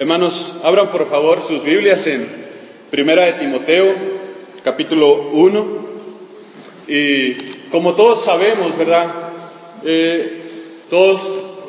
Hermanos, 0.00 0.54
abran 0.64 0.88
por 0.88 1.10
favor 1.10 1.42
sus 1.42 1.62
Biblias 1.62 2.06
en 2.06 2.26
Primera 2.90 3.24
de 3.24 3.34
Timoteo, 3.34 3.94
capítulo 4.64 5.28
1. 5.30 5.66
Y 6.88 7.34
como 7.70 7.92
todos 7.94 8.24
sabemos, 8.24 8.78
¿verdad? 8.78 9.12
Eh, 9.84 10.86
todos 10.88 11.20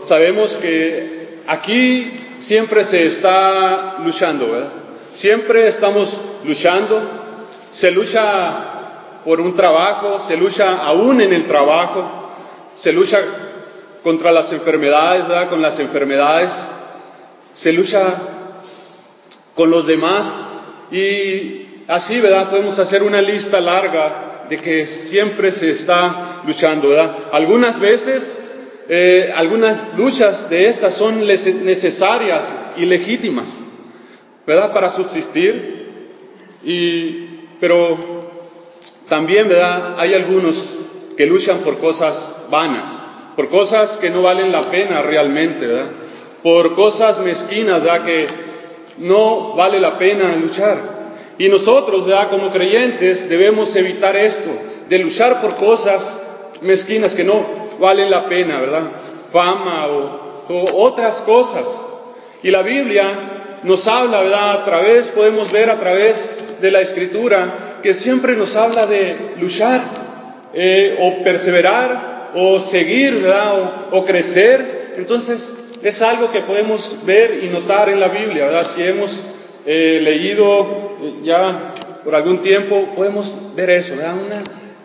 sabemos 0.05 0.53
que 0.53 1.39
aquí 1.45 2.09
siempre 2.39 2.85
se 2.85 3.05
está 3.05 3.97
luchando, 4.05 4.49
¿verdad? 4.49 4.71
Siempre 5.13 5.67
estamos 5.67 6.17
luchando. 6.45 7.01
Se 7.73 7.91
lucha 7.91 9.23
por 9.25 9.41
un 9.41 9.57
trabajo, 9.57 10.21
se 10.21 10.37
lucha 10.37 10.77
aún 10.77 11.19
en 11.19 11.33
el 11.33 11.47
trabajo, 11.47 12.09
se 12.77 12.93
lucha 12.93 13.19
contra 14.01 14.31
las 14.31 14.53
enfermedades, 14.53 15.27
¿verdad? 15.27 15.49
Con 15.49 15.61
las 15.61 15.81
enfermedades, 15.81 16.53
se 17.53 17.73
lucha 17.73 18.15
con 19.55 19.69
los 19.69 19.85
demás 19.85 20.39
y 20.91 21.83
así, 21.87 22.19
¿verdad? 22.19 22.49
Podemos 22.49 22.79
hacer 22.79 23.03
una 23.03 23.21
lista 23.21 23.59
larga 23.59 24.45
de 24.49 24.57
que 24.57 24.85
siempre 24.85 25.51
se 25.51 25.71
está 25.71 26.41
luchando, 26.45 26.89
¿verdad? 26.89 27.15
Algunas 27.31 27.79
veces, 27.79 28.43
eh, 28.89 29.31
algunas 29.35 29.97
luchas 29.97 30.49
de 30.49 30.67
estas 30.67 30.93
son 30.93 31.25
necesarias 31.25 32.55
y 32.77 32.85
legítimas, 32.85 33.47
¿verdad? 34.45 34.73
Para 34.73 34.89
subsistir, 34.89 35.81
y, 36.63 37.47
pero 37.59 38.29
también, 39.07 39.47
¿verdad? 39.47 39.95
Hay 39.97 40.13
algunos 40.13 40.63
que 41.15 41.25
luchan 41.25 41.59
por 41.59 41.79
cosas 41.79 42.47
vanas, 42.49 42.89
por 43.35 43.49
cosas 43.49 43.97
que 43.97 44.09
no 44.09 44.21
valen 44.21 44.51
la 44.51 44.69
pena 44.69 45.01
realmente, 45.01 45.67
¿verdad? 45.67 45.91
Por 46.43 46.75
cosas 46.75 47.19
mezquinas, 47.19 47.83
¿verdad? 47.83 48.05
Que 48.05 48.27
no 48.97 49.53
vale 49.55 49.79
la 49.79 49.97
pena 49.97 50.35
luchar. 50.35 50.77
Y 51.37 51.49
nosotros, 51.49 52.05
¿verdad? 52.05 52.29
Como 52.29 52.51
creyentes 52.51 53.29
debemos 53.29 53.75
evitar 53.75 54.15
esto, 54.15 54.49
de 54.89 54.99
luchar 54.99 55.41
por 55.41 55.55
cosas 55.55 56.17
mezquinas 56.61 57.15
que 57.15 57.23
no 57.23 57.43
valen 57.79 58.11
la 58.11 58.27
pena, 58.27 58.59
¿verdad? 58.59 58.83
Fama 59.31 59.87
o, 59.87 60.21
otras 60.75 61.21
cosas. 61.21 61.65
Y 62.43 62.51
la 62.51 62.61
Biblia 62.61 63.59
nos 63.63 63.87
habla, 63.87 64.21
¿verdad? 64.21 64.61
A 64.61 64.65
través, 64.65 65.07
podemos 65.09 65.51
ver 65.51 65.69
a 65.69 65.79
través 65.79 66.29
de 66.59 66.71
la 66.71 66.81
Escritura, 66.81 67.79
que 67.81 67.93
siempre 67.93 68.35
nos 68.35 68.55
habla 68.55 68.85
de 68.85 69.35
luchar 69.39 69.81
eh, 70.53 70.97
o 71.01 71.23
perseverar 71.23 72.31
o 72.35 72.59
seguir, 72.59 73.21
¿verdad? 73.21 73.89
O, 73.91 74.05
crecer. 74.05 74.80
Entonces, 74.97 75.79
es 75.81 76.01
algo 76.01 76.31
que 76.31 76.41
podemos 76.41 76.97
ver 77.05 77.43
y 77.43 77.47
notar 77.47 77.89
en 77.89 77.99
la 77.99 78.07
Biblia, 78.07 78.45
¿verdad? 78.45 78.65
Si 78.65 78.83
hemos 78.83 79.19
eh, 79.65 79.99
leído 80.01 80.97
eh, 81.01 81.13
ya 81.23 81.73
por 82.03 82.15
algún 82.15 82.39
tiempo, 82.39 82.93
podemos 82.95 83.55
ver 83.55 83.69
eso, 83.71 83.95
¿verdad? 83.95 84.43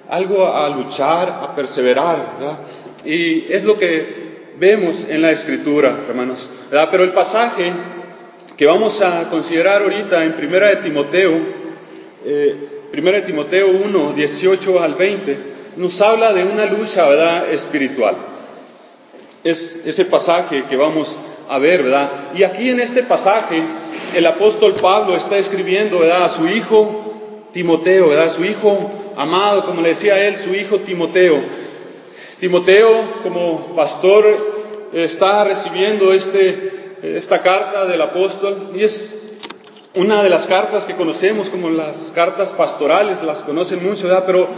Algo 0.09 0.47
a 0.47 0.69
luchar, 0.69 1.29
a 1.43 1.55
perseverar, 1.55 2.37
¿verdad? 2.39 2.59
Y 3.05 3.53
es 3.53 3.65
lo 3.65 3.79
que 3.79 4.55
vemos 4.59 5.07
en 5.09 5.23
la 5.23 5.33
Escritura, 5.33 5.99
hermanos, 6.09 6.49
¿verdad? 6.71 6.89
Pero 6.91 7.05
el 7.05 7.13
pasaje 7.13 7.73
que 8.57 8.67
vamos 8.67 9.03
a 9.03 9.29
considerar 9.29 9.83
ahorita 9.83 10.25
en 10.25 10.33
Primera 10.33 10.69
de 10.69 10.77
Timoteo, 10.77 11.33
Primera 12.91 13.21
de 13.21 13.27
Timoteo 13.27 13.69
1, 13.69 14.13
18 14.15 14.83
al 14.83 14.95
20, 14.95 15.39
nos 15.77 16.01
habla 16.01 16.33
de 16.33 16.45
una 16.45 16.65
lucha, 16.65 17.07
¿verdad?, 17.09 17.51
espiritual. 17.53 18.36
Es 19.47 19.87
ese 19.87 20.05
pasaje 20.05 20.65
que 20.69 20.75
vamos 20.75 21.17
a 21.49 21.59
ver, 21.59 21.85
¿verdad? 21.85 22.33
Y 22.35 22.43
aquí 22.43 22.69
en 22.69 22.81
este 22.81 23.05
pasaje, 23.05 23.63
el 24.17 24.27
apóstol 24.27 24.75
Pablo 24.75 25.15
está 25.15 25.39
escribiendo, 25.39 26.01
¿verdad?, 26.01 26.25
a 26.25 26.29
su 26.29 26.49
hijo 26.49 27.47
Timoteo, 27.53 28.09
¿verdad?, 28.09 28.29
su 28.29 28.45
hijo 28.45 28.91
amado, 29.17 29.65
como 29.65 29.83
le 29.83 29.91
decía 29.91 30.27
él, 30.27 30.37
su 30.41 30.53
hijo 30.53 30.81
Timoteo. 30.81 31.41
Timoteo, 32.41 33.23
como 33.23 33.77
pastor, 33.77 34.91
está 34.93 35.45
recibiendo 35.45 36.13
este, 36.13 36.97
esta 37.03 37.41
carta 37.41 37.87
del 37.87 38.03
apóstol 38.03 38.73
y 38.75 38.83
es 38.83 39.37
una 39.95 40.25
de 40.25 40.29
las 40.29 40.49
cartas 40.49 40.87
que 40.87 40.97
conocemos 40.97 41.51
como 41.51 41.71
las 41.71 42.11
cartas 42.17 42.51
pastorales, 42.51 43.23
las 43.23 43.43
conocen 43.43 43.89
mucho, 43.89 44.09
¿verdad? 44.09 44.25
Pero 44.27 44.49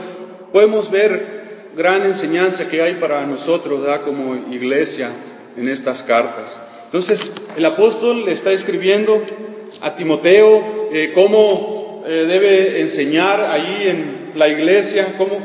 podemos 0.50 0.90
ver 0.90 1.38
gran 1.78 2.04
enseñanza 2.04 2.68
que 2.68 2.82
hay 2.82 2.94
para 2.94 3.24
nosotros 3.24 3.80
¿verdad? 3.80 4.02
como 4.02 4.34
iglesia 4.52 5.10
en 5.56 5.68
estas 5.68 6.02
cartas. 6.02 6.60
Entonces, 6.86 7.34
el 7.56 7.64
apóstol 7.64 8.24
le 8.24 8.32
está 8.32 8.50
escribiendo 8.50 9.22
a 9.80 9.94
Timoteo 9.94 10.90
eh, 10.92 11.12
cómo 11.14 12.02
eh, 12.04 12.24
debe 12.26 12.80
enseñar 12.80 13.42
ahí 13.42 13.84
en 13.86 14.32
la 14.34 14.48
iglesia, 14.48 15.14
cómo, 15.16 15.38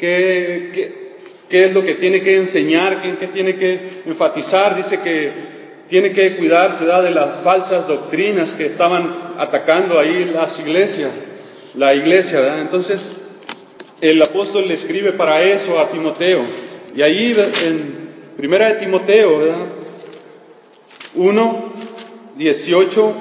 qué, 0.00 1.14
qué, 1.48 1.64
es 1.64 1.72
lo 1.72 1.84
que 1.84 1.94
tiene 1.94 2.22
que 2.22 2.36
enseñar, 2.38 3.00
qué, 3.00 3.16
qué, 3.16 3.28
tiene 3.28 3.54
que 3.54 4.02
enfatizar. 4.04 4.76
Dice 4.76 4.98
que 4.98 5.30
tiene 5.88 6.10
que 6.10 6.36
cuidarse 6.38 6.86
de 6.86 7.10
las 7.12 7.36
falsas 7.36 7.86
doctrinas 7.86 8.54
que 8.54 8.66
estaban 8.66 9.14
atacando 9.38 10.00
ahí 10.00 10.24
las 10.24 10.58
iglesias, 10.58 11.12
la 11.74 11.94
iglesia. 11.94 12.60
Entonces, 12.60 13.12
el 14.00 14.22
apóstol 14.22 14.68
le 14.68 14.74
escribe 14.74 15.12
para 15.12 15.42
eso 15.42 15.78
a 15.78 15.90
Timoteo. 15.90 16.40
Y 16.94 17.02
ahí 17.02 17.36
en 17.64 18.08
Primera 18.36 18.68
de 18.68 18.80
Timoteo, 18.80 19.38
¿verdad? 19.38 19.66
1, 21.16 21.72
18, 22.36 23.12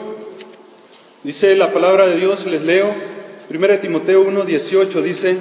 dice 1.23 1.55
la 1.55 1.73
palabra 1.73 2.07
de 2.07 2.17
Dios, 2.17 2.45
les 2.45 2.61
leo. 2.61 2.87
Primera 3.47 3.73
de 3.73 3.79
Timoteo 3.79 4.21
1, 4.21 4.43
18 4.43 5.01
dice, 5.01 5.37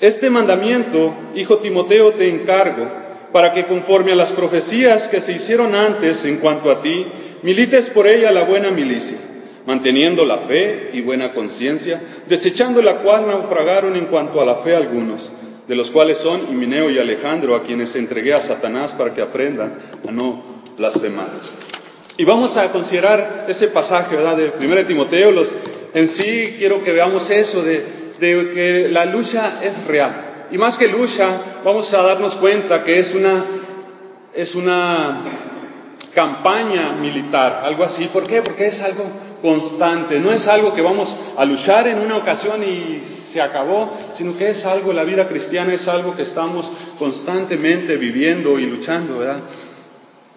este 0.00 0.30
mandamiento, 0.30 1.14
hijo 1.36 1.58
Timoteo, 1.58 2.14
te 2.14 2.28
encargo, 2.28 2.90
para 3.32 3.52
que 3.52 3.66
conforme 3.66 4.12
a 4.12 4.16
las 4.16 4.32
profecías 4.32 5.08
que 5.08 5.20
se 5.20 5.32
hicieron 5.32 5.74
antes 5.74 6.24
en 6.24 6.38
cuanto 6.38 6.70
a 6.70 6.82
ti, 6.82 7.06
milites 7.42 7.90
por 7.90 8.08
ella 8.08 8.32
la 8.32 8.42
buena 8.42 8.70
milicia 8.70 9.18
manteniendo 9.66 10.24
la 10.24 10.38
fe 10.38 10.90
y 10.92 11.00
buena 11.00 11.32
conciencia, 11.32 12.00
desechando 12.28 12.82
la 12.82 12.96
cual 12.96 13.26
naufragaron 13.26 13.96
en 13.96 14.06
cuanto 14.06 14.40
a 14.40 14.44
la 14.44 14.56
fe 14.56 14.74
algunos, 14.74 15.30
de 15.68 15.74
los 15.74 15.90
cuales 15.90 16.18
son 16.18 16.40
Himineo 16.50 16.90
y 16.90 16.98
Alejandro, 16.98 17.54
a 17.54 17.62
quienes 17.62 17.94
entregué 17.96 18.34
a 18.34 18.40
Satanás 18.40 18.92
para 18.92 19.14
que 19.14 19.22
aprendan 19.22 19.78
a 20.06 20.10
no 20.10 20.42
blasfemar. 20.76 21.28
Y 22.16 22.24
vamos 22.24 22.56
a 22.56 22.70
considerar 22.70 23.46
ese 23.48 23.68
pasaje, 23.68 24.16
¿verdad?, 24.16 24.36
de 24.36 24.52
1 24.66 24.86
Timoteo. 24.86 25.30
Los, 25.30 25.48
en 25.94 26.08
sí 26.08 26.56
quiero 26.58 26.82
que 26.82 26.92
veamos 26.92 27.30
eso, 27.30 27.62
de, 27.62 27.84
de 28.20 28.50
que 28.52 28.88
la 28.90 29.06
lucha 29.06 29.60
es 29.62 29.84
real. 29.86 30.48
Y 30.50 30.58
más 30.58 30.76
que 30.76 30.88
lucha, 30.88 31.28
vamos 31.64 31.94
a 31.94 32.02
darnos 32.02 32.34
cuenta 32.34 32.84
que 32.84 32.98
es 32.98 33.14
una, 33.14 33.42
es 34.34 34.54
una 34.54 35.22
campaña 36.14 36.92
militar, 37.00 37.62
algo 37.64 37.84
así. 37.84 38.04
¿Por 38.12 38.26
qué? 38.26 38.42
Porque 38.42 38.66
es 38.66 38.82
algo 38.82 39.04
constante, 39.42 40.20
no 40.20 40.30
es 40.30 40.46
algo 40.48 40.72
que 40.72 40.80
vamos 40.80 41.16
a 41.36 41.44
luchar 41.44 41.88
en 41.88 41.98
una 41.98 42.16
ocasión 42.16 42.62
y 42.62 43.02
se 43.06 43.42
acabó, 43.42 43.90
sino 44.14 44.36
que 44.38 44.50
es 44.50 44.64
algo, 44.64 44.92
la 44.92 45.04
vida 45.04 45.26
cristiana 45.26 45.74
es 45.74 45.88
algo 45.88 46.14
que 46.16 46.22
estamos 46.22 46.70
constantemente 46.98 47.96
viviendo 47.96 48.58
y 48.58 48.66
luchando, 48.66 49.18
¿verdad? 49.18 49.40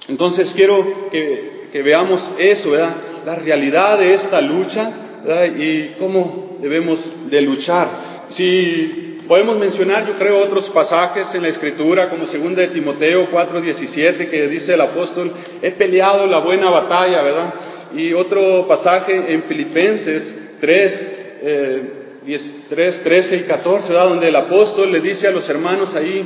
Entonces 0.07 0.53
quiero 0.55 1.09
que, 1.11 1.53
veamos 1.83 2.31
eso, 2.39 2.71
¿verdad? 2.71 2.95
La 3.25 3.35
realidad 3.35 3.99
de 3.99 4.13
esta 4.13 4.41
lucha, 4.41 4.91
¿verdad? 5.25 5.55
Y 5.57 5.95
cómo 5.99 6.57
debemos 6.61 7.29
de 7.29 7.41
luchar. 7.41 7.89
Si 8.29 9.19
podemos 9.27 9.57
mencionar, 9.57 10.07
yo 10.07 10.13
creo, 10.13 10.39
otros 10.39 10.69
pasajes 10.69 11.35
en 11.35 11.41
la 11.41 11.49
Escritura, 11.49 12.09
como 12.09 12.25
2 12.25 12.55
de 12.55 12.67
Timoteo 12.67 13.29
4:17, 13.29 14.29
que 14.29 14.47
dice 14.47 14.75
el 14.75 14.81
apóstol, 14.81 15.31
he 15.61 15.71
peleado 15.71 16.27
la 16.27 16.39
buena 16.39 16.69
batalla, 16.69 17.21
¿verdad? 17.21 17.53
Y 17.95 18.13
otro 18.13 18.67
pasaje 18.67 19.33
en 19.33 19.43
Filipenses 19.43 20.57
3, 20.59 21.17
3, 22.69 23.03
13 23.03 23.37
y 23.37 23.39
14, 23.41 23.93
donde 23.93 24.27
el 24.27 24.35
apóstol 24.35 24.91
le 24.91 24.99
dice 24.99 25.27
a 25.27 25.31
los 25.31 25.47
hermanos 25.49 25.95
ahí, 25.95 26.23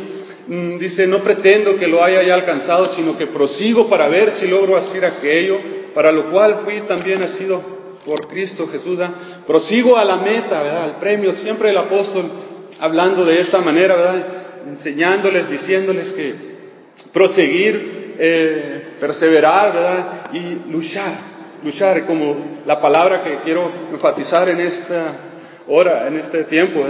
mm, 0.48 0.78
dice, 0.80 1.08
no 1.08 1.24
pretendo 1.24 1.78
que 1.78 1.88
lo 1.88 2.04
haya 2.04 2.24
ya 2.24 2.34
alcanzado, 2.34 2.88
sino 2.88 3.18
que 3.18 3.28
prosigo 3.28 3.88
para 3.88 4.08
ver 4.08 4.32
si 4.32 4.48
logro 4.48 4.78
hacer 4.78 5.06
aquello, 5.06 5.60
para 5.94 6.12
lo 6.12 6.32
cual 6.32 6.62
fui 6.64 6.82
también 6.82 7.20
nacido 7.20 7.62
por 8.06 8.28
Cristo 8.28 8.68
Jesús. 8.68 9.00
Prosigo 9.46 9.98
a 9.98 10.06
la 10.06 10.18
meta, 10.18 10.64
¿verdad? 10.64 10.84
al 10.84 11.00
premio, 11.00 11.34
siempre 11.34 11.70
el 11.70 11.78
apóstol 11.78 12.26
hablando 12.80 13.26
de 13.26 13.40
esta 13.40 13.60
manera, 13.60 13.96
¿verdad? 13.96 14.26
enseñándoles, 14.68 15.50
diciéndoles 15.50 16.14
que 16.14 16.34
proseguir, 17.14 18.16
eh, 18.20 18.96
perseverar, 19.00 19.74
¿verdad? 19.74 20.30
Y 20.34 20.72
luchar 20.72 21.39
luchar, 21.64 22.06
como 22.06 22.36
la 22.66 22.82
palabra 22.82 23.24
que 23.24 23.38
quiero 23.44 23.72
enfatizar 23.92 24.50
en 24.50 24.60
esta 24.62 25.14
hora, 25.68 26.08
en 26.08 26.18
este 26.18 26.44
tiempo, 26.44 26.86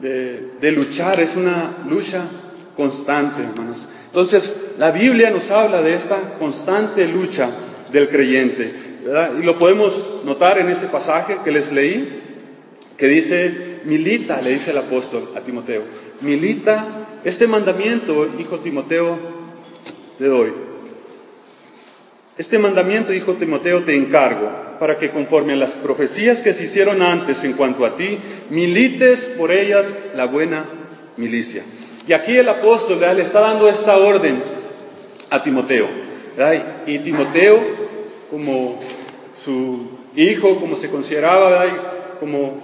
De, 0.00 0.50
de, 0.60 0.72
luchar, 0.72 1.20
es 1.20 1.36
una 1.36 1.78
lucha 1.88 2.20
constante, 2.76 3.42
hermanos. 3.42 3.88
Entonces, 4.06 4.74
la 4.78 4.90
Biblia 4.90 5.30
nos 5.30 5.50
habla 5.50 5.80
de 5.80 5.94
esta 5.94 6.16
constante 6.38 7.06
lucha 7.08 7.48
del 7.90 8.08
creyente. 8.08 8.72
Y 9.40 9.42
lo 9.42 9.58
podemos 9.58 10.22
notar 10.24 10.58
en 10.58 10.68
ese 10.68 10.86
pasaje 10.86 11.38
que 11.44 11.50
les 11.50 11.72
leí, 11.72 12.22
que 12.98 13.06
dice, 13.06 13.80
milita, 13.84 14.42
le 14.42 14.50
dice 14.50 14.72
el 14.72 14.78
apóstol 14.78 15.30
a 15.34 15.40
Timoteo, 15.40 15.82
milita 16.20 17.06
este 17.24 17.46
mandamiento, 17.46 18.28
hijo 18.38 18.60
Timoteo, 18.60 19.18
te 20.18 20.26
doy. 20.26 20.65
Este 22.38 22.58
mandamiento, 22.58 23.14
hijo 23.14 23.32
Timoteo, 23.34 23.84
te 23.84 23.96
encargo 23.96 24.50
para 24.78 24.98
que 24.98 25.10
conforme 25.10 25.54
a 25.54 25.56
las 25.56 25.72
profecías 25.72 26.42
que 26.42 26.52
se 26.52 26.64
hicieron 26.64 27.00
antes 27.00 27.42
en 27.44 27.54
cuanto 27.54 27.86
a 27.86 27.96
ti, 27.96 28.18
milites 28.50 29.34
por 29.38 29.50
ellas 29.50 29.96
la 30.14 30.26
buena 30.26 30.66
milicia. 31.16 31.62
Y 32.06 32.12
aquí 32.12 32.36
el 32.36 32.46
apóstol 32.50 33.00
le 33.00 33.22
está 33.22 33.40
dando 33.40 33.68
esta 33.70 33.96
orden 33.96 34.42
a 35.30 35.42
Timoteo. 35.42 35.88
Y 36.86 36.98
Timoteo, 36.98 37.58
como 38.30 38.80
su 39.34 39.88
hijo, 40.14 40.60
como 40.60 40.76
se 40.76 40.90
consideraba, 40.90 41.64
como 42.20 42.60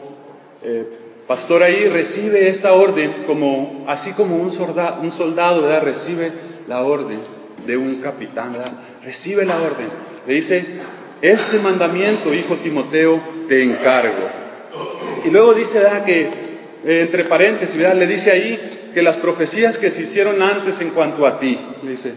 eh, 0.63 0.87
pastor 1.27 1.63
ahí, 1.63 1.89
recibe 1.89 2.51
esta 2.51 2.75
orden 2.75 3.25
como, 3.27 3.85
así 3.89 4.13
como 4.13 4.37
un 4.37 4.53
soldado, 4.53 5.01
un 5.01 5.11
soldado 5.11 5.81
recibe 5.81 6.31
la 6.69 6.83
orden 6.83 7.42
de 7.67 7.77
un 7.77 8.01
capitán, 8.01 8.57
recibe 9.05 9.45
la 9.45 9.57
orden. 9.57 9.89
Le 10.27 10.35
dice, 10.35 10.65
este 11.21 11.59
mandamiento, 11.59 12.35
hijo 12.35 12.57
Timoteo, 12.57 13.23
te 13.49 13.63
encargo. 13.63 14.29
Y 15.25 15.31
luego 15.31 15.55
dice 15.55 15.81
que, 16.05 16.21
eh, 16.85 17.01
entre 17.03 17.25
paréntesis, 17.25 17.81
le 17.81 18.07
dice 18.07 18.31
ahí 18.31 18.91
que 18.93 19.03
las 19.03 19.17
profecías 19.17 19.79
que 19.79 19.91
se 19.91 20.03
hicieron 20.03 20.43
antes 20.43 20.81
en 20.81 20.91
cuanto 20.91 21.27
a 21.27 21.39
ti, 21.39 21.59
dice, 21.83 22.15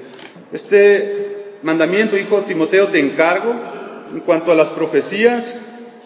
este 0.51 1.57
mandamiento, 1.61 2.17
hijo 2.17 2.41
Timoteo, 2.41 2.87
te 2.87 2.99
encargo 2.99 3.55
en 4.11 4.19
cuanto 4.21 4.51
a 4.51 4.55
las 4.55 4.69
profecías, 4.69 5.59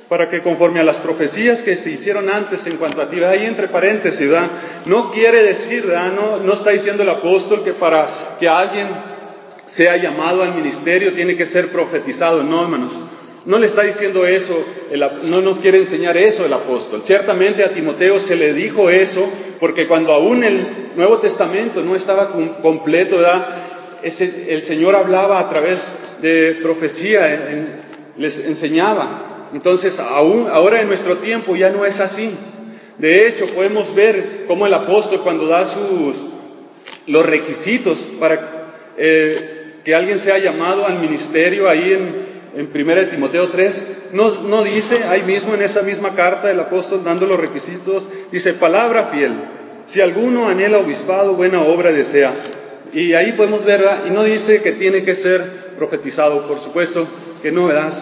para 0.10 0.28
que 0.30 0.42
conforme 0.42 0.80
a 0.80 0.84
las 0.84 0.98
profecías 0.98 1.62
que 1.62 1.78
se 1.78 1.92
hicieron 1.92 2.30
antes 2.30 2.66
en 2.66 2.78
cuanto 2.78 3.02
a 3.02 3.10
ti, 3.10 3.24
ahí 3.24 3.46
entre 3.46 3.68
paréntesis, 3.68 4.30
no 4.88 5.12
quiere 5.12 5.44
decir, 5.44 5.86
No, 6.16 6.38
no 6.38 6.54
está 6.54 6.72
diciendo 6.72 7.04
el 7.04 7.10
apóstol 7.10 7.64
que 7.64 7.74
para 7.74 8.08
que 8.40 8.50
alguien 8.50 8.88
sea 9.69 9.98
llamado 9.98 10.42
al 10.44 10.56
ministerio 10.56 11.13
tiene 11.13 11.36
que 11.36 11.45
ser 11.45 11.69
profetizado. 11.69 12.44
No, 12.44 12.62
hermanos. 12.63 13.04
No 13.45 13.57
le 13.57 13.68
está 13.68 13.83
diciendo 13.83 14.27
eso, 14.27 14.63
no 15.24 15.42
nos 15.42 15.60
quiere 15.60 15.77
enseñar 15.77 16.18
eso 16.18 16.45
el 16.45 16.54
apóstol. 16.54 17.01
Ciertamente 17.04 17.63
a 17.63 17.74
Timoteo 17.74 18.19
se 18.19 18.36
le 18.36 18.54
dijo 18.54 18.89
eso, 18.89 19.31
porque 19.60 19.88
cuando 19.88 20.13
aún 20.13 20.44
el 20.44 20.92
Nuevo 20.95 21.19
Testamento 21.19 21.81
no 21.81 21.95
estaba 21.95 22.31
completo, 22.62 23.18
el 24.04 24.62
Señor 24.62 24.95
hablaba 24.95 25.39
a 25.39 25.50
través 25.50 25.88
de 26.21 26.60
profecía, 26.62 27.80
les 28.18 28.45
enseñaba. 28.45 29.50
Entonces, 29.54 30.00
aún 30.00 30.48
ahora 30.51 30.81
en 30.81 30.88
nuestro 30.88 31.18
tiempo 31.18 31.56
ya 31.56 31.69
no 31.69 31.86
es 31.86 32.01
así. 32.01 32.31
De 32.98 33.25
hecho, 33.25 33.48
podemos 33.48 33.95
ver 33.95 34.45
cómo 34.48 34.68
el 34.68 34.74
apóstol 34.74 35.21
cuando 35.21 35.48
da 35.48 35.63
sus 35.63 36.27
los 37.07 37.25
requisitos 37.25 38.06
para 38.19 38.74
eh, 38.98 39.59
que 39.84 39.96
alguien 39.96 40.20
sea 40.20 40.38
llamado 40.38 40.86
al 40.86 41.00
ministerio 41.00 41.70
ahí 41.70 41.94
en, 41.94 42.30
en 42.56 42.70
1 42.74 43.10
Timoteo 43.10 43.50
3, 43.50 44.10
no, 44.14 44.42
no 44.42 44.64
dice, 44.64 45.04
ahí 45.06 45.22
mismo 45.24 45.54
en 45.54 45.62
esa 45.62 45.81
misma 45.81 46.16
carta 46.16 46.52
el 46.52 46.60
apóstol 46.60 47.04
dando 47.04 47.26
los 47.26 47.40
requisitos, 47.40 48.10
dice 48.31 48.54
palabra 48.54 49.06
fiel, 49.06 49.34
si 49.86 50.02
alguno 50.02 50.48
anhela 50.48 50.78
obispado, 50.80 51.36
buena 51.36 51.62
obra 51.62 51.92
desea. 51.92 52.31
Y 52.94 53.14
ahí 53.14 53.34
podemos 53.34 53.66
ver, 53.66 53.84
y 54.08 54.10
no 54.10 54.24
dice 54.24 54.62
que 54.62 54.72
tiene 54.72 55.04
que 55.04 55.16
ser 55.16 55.74
profetizado, 55.78 56.48
por 56.48 56.60
supuesto 56.60 57.08
que 57.42 57.52
no, 57.52 57.68
¿verdad? 57.68 57.94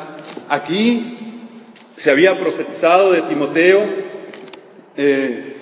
Aquí 0.49 1.17
se 1.95 2.11
había 2.11 2.37
profetizado 2.39 3.11
de 3.11 3.21
Timoteo, 3.23 3.85
eh, 4.95 5.53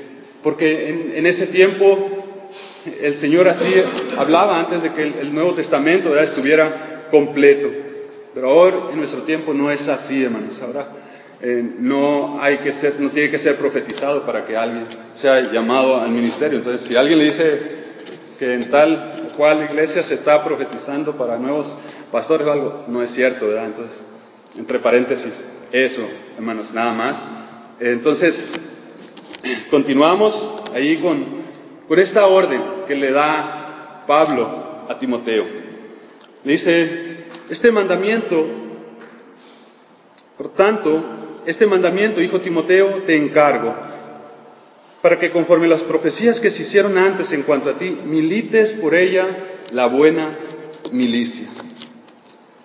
porque 0.44 0.90
en, 0.90 1.12
en, 1.16 1.26
ese 1.26 1.48
tiempo 1.48 2.25
el 2.86 3.16
Señor 3.16 3.48
así 3.48 3.74
hablaba 4.18 4.60
antes 4.60 4.84
de 4.84 4.94
que 4.94 5.04
el, 5.04 5.34
Nuevo 5.34 5.54
Testamento 5.54 6.18
estuviera 6.18 7.08
completo. 7.12 7.70
Pero 8.34 8.50
ahora 8.50 8.76
en 8.92 8.98
nuestro 8.98 9.22
tiempo 9.22 9.54
no 9.54 9.72
es 9.72 9.88
así, 9.88 10.24
hermanos. 10.24 10.62
Ahora 10.62 10.88
eh, 11.42 11.64
no 11.80 12.42
hay 12.42 12.60
que 12.60 12.72
ser, 12.72 13.00
no 13.00 13.10
tiene 13.10 13.30
que 13.30 13.40
ser 13.40 13.56
profetizado 13.56 14.26
para 14.26 14.46
que 14.46 14.56
alguien 14.56 14.88
sea 15.16 15.52
llamado 15.52 15.98
al 15.98 16.12
ministerio. 16.12 16.60
Entonces, 16.60 16.88
si 16.88 16.96
alguien 16.96 17.20
le 17.20 17.26
dice 17.26 17.86
que 18.38 18.54
en 18.54 18.70
tal 18.70 19.30
o 19.30 19.36
cual 19.36 19.64
iglesia 19.64 20.04
se 20.04 20.14
está 20.14 20.44
profetizando 20.44 21.16
para 21.18 21.38
nuevos 21.38 21.76
pastores 22.12 22.46
o 22.46 22.52
algo, 22.52 22.86
no 22.88 23.02
es 23.02 23.12
cierto, 23.12 23.48
¿verdad? 23.48 23.66
Entonces, 23.66 24.06
entre 24.58 24.80
paréntesis, 24.80 25.46
eso, 25.72 26.08
hermanos, 26.38 26.74
nada 26.74 26.94
más. 26.94 27.26
Entonces, 27.80 28.50
continuamos 29.70 30.64
ahí 30.74 30.98
con 30.98 31.45
con 31.88 32.00
esta 32.00 32.26
orden 32.28 32.62
que 32.88 32.96
le 32.96 33.12
da 33.12 34.04
Pablo 34.08 34.86
a 34.90 34.98
Timoteo. 35.00 35.46
Le 36.44 36.52
dice, 36.52 37.26
este 37.50 37.72
mandamiento, 37.72 38.46
por 40.38 40.54
tanto, 40.54 41.04
este 41.46 41.66
mandamiento, 41.66 42.22
hijo 42.22 42.42
Timoteo, 42.42 43.04
te 43.06 43.16
encargo, 43.16 43.76
para 45.02 45.20
que 45.20 45.32
conforme 45.32 45.68
las 45.68 45.82
profecías 45.82 46.40
que 46.40 46.52
se 46.52 46.64
hicieron 46.64 46.98
antes 46.98 47.32
en 47.32 47.44
cuanto 47.44 47.70
a 47.70 47.78
ti, 47.78 48.00
milites 48.06 48.72
por 48.72 48.96
ella 48.96 49.28
la 49.72 49.86
buena 49.88 50.30
milicia. 50.92 51.48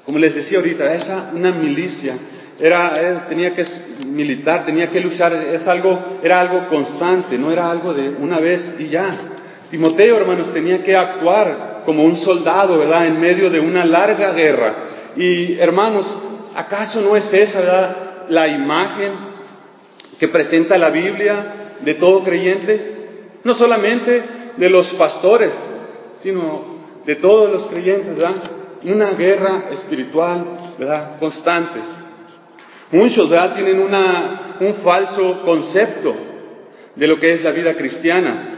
Como 0.05 0.19
les 0.19 0.35
decía 0.35 0.59
ahorita, 0.59 0.95
esa 0.95 1.33
una 1.35 1.53
milicia 1.53 2.15
era, 2.61 3.27
tenía 3.29 3.55
que 3.55 3.65
militar, 4.07 4.67
tenía 4.67 4.91
que 4.91 5.01
luchar, 5.01 5.33
es 5.33 5.67
algo, 5.67 5.99
era 6.23 6.41
algo 6.41 6.69
constante, 6.69 7.39
no 7.39 7.51
era 7.51 7.71
algo 7.71 7.95
de 7.95 8.11
una 8.11 8.39
vez 8.39 8.77
y 8.79 8.89
ya. 8.89 9.17
Timoteo, 9.71 10.17
hermanos, 10.17 10.53
tenía 10.53 10.83
que 10.83 10.97
actuar 10.97 11.83
como 11.87 12.05
un 12.05 12.17
soldado, 12.17 12.79
¿verdad? 12.79 13.07
En 13.07 13.19
medio 13.21 13.51
de 13.51 13.61
una 13.61 13.85
larga 13.85 14.33
guerra. 14.33 14.75
Y, 15.17 15.59
hermanos, 15.59 16.19
¿acaso 16.55 17.01
no 17.01 17.17
es 17.17 17.33
esa, 17.33 18.25
la 18.29 18.49
imagen 18.49 19.13
que 20.19 20.29
presenta 20.29 20.77
la 20.77 20.91
Biblia 20.91 21.77
de 21.81 21.95
todo 21.95 22.23
creyente? 22.25 23.29
No 23.43 23.55
solamente 23.55 24.23
de 24.57 24.71
los 24.71 24.93
pastores, 24.93 25.77
sino 26.15 26.81
de 27.07 27.17
todos 27.17 27.51
los 27.51 27.65
creyentes, 27.67 28.17
¿verdad? 28.17 28.35
Una 28.85 29.13
guerra 29.13 29.65
espiritual, 29.71 30.59
¿verdad? 30.79 31.19
Constantes. 31.19 31.85
Muchos 32.93 33.31
¿verdad? 33.31 33.55
tienen 33.55 33.79
una, 33.79 34.57
un 34.61 34.75
falso 34.75 35.43
concepto 35.45 36.15
de 36.97 37.07
lo 37.07 37.21
que 37.21 37.33
es 37.33 37.45
la 37.45 37.53
vida 37.53 37.75
cristiana. 37.75 38.49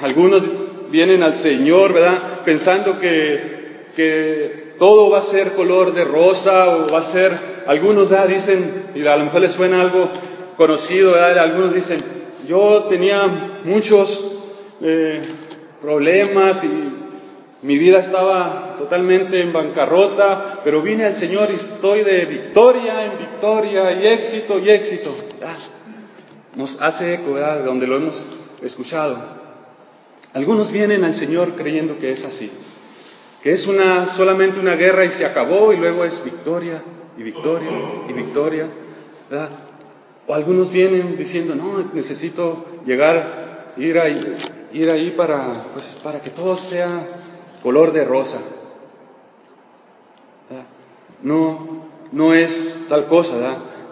Algunos 0.00 0.42
vienen 0.90 1.22
al 1.22 1.36
Señor, 1.36 1.92
¿verdad? 1.92 2.42
Pensando 2.44 2.98
que, 2.98 3.90
que 3.94 4.74
todo 4.78 5.10
va 5.10 5.18
a 5.18 5.22
ser 5.22 5.52
color 5.52 5.92
de 5.94 6.04
rosa 6.04 6.68
o 6.68 6.88
va 6.90 6.98
a 6.98 7.02
ser, 7.02 7.32
algunos 7.66 8.08
¿verdad? 8.08 8.28
dicen, 8.28 8.86
y 8.94 9.06
a 9.06 9.16
lo 9.16 9.24
mejor 9.24 9.42
les 9.42 9.52
suena 9.52 9.80
algo 9.80 10.10
conocido, 10.56 11.12
¿verdad? 11.12 11.38
algunos 11.38 11.74
dicen, 11.74 12.00
yo 12.46 12.84
tenía 12.84 13.26
muchos 13.64 14.32
eh, 14.80 15.20
problemas 15.80 16.64
y 16.64 16.70
mi 17.62 17.78
vida 17.78 17.98
estaba 17.98 18.65
totalmente 18.76 19.40
en 19.40 19.52
bancarrota, 19.52 20.60
pero 20.64 20.82
vine 20.82 21.04
al 21.04 21.14
Señor 21.14 21.48
y 21.50 21.56
estoy 21.56 22.02
de 22.02 22.24
victoria 22.24 23.04
en 23.04 23.18
victoria 23.18 23.92
y 23.92 24.06
éxito 24.06 24.58
y 24.58 24.70
éxito. 24.70 25.14
Nos 26.54 26.80
hace 26.80 27.14
eco 27.14 27.34
de 27.34 27.62
donde 27.62 27.86
lo 27.86 27.96
hemos 27.96 28.24
escuchado. 28.62 29.36
Algunos 30.32 30.70
vienen 30.70 31.04
al 31.04 31.14
Señor 31.14 31.52
creyendo 31.52 31.98
que 31.98 32.12
es 32.12 32.24
así, 32.24 32.50
que 33.42 33.52
es 33.52 33.66
una, 33.66 34.06
solamente 34.06 34.60
una 34.60 34.76
guerra 34.76 35.04
y 35.04 35.10
se 35.10 35.24
acabó 35.24 35.72
y 35.72 35.76
luego 35.76 36.04
es 36.04 36.22
victoria 36.24 36.82
y 37.16 37.22
victoria 37.22 37.70
y 38.08 38.12
victoria. 38.12 38.68
O 40.26 40.34
algunos 40.34 40.72
vienen 40.72 41.16
diciendo, 41.16 41.54
no, 41.54 41.90
necesito 41.92 42.66
llegar, 42.84 43.72
ir 43.76 43.98
ahí, 43.98 44.36
ir 44.72 44.90
ahí 44.90 45.14
para, 45.16 45.64
pues, 45.72 45.96
para 46.02 46.20
que 46.20 46.30
todo 46.30 46.56
sea 46.56 46.88
color 47.62 47.92
de 47.92 48.04
rosa. 48.04 48.38
No, 51.26 51.88
no 52.12 52.34
es 52.34 52.86
tal 52.88 53.06
cosa. 53.06 53.34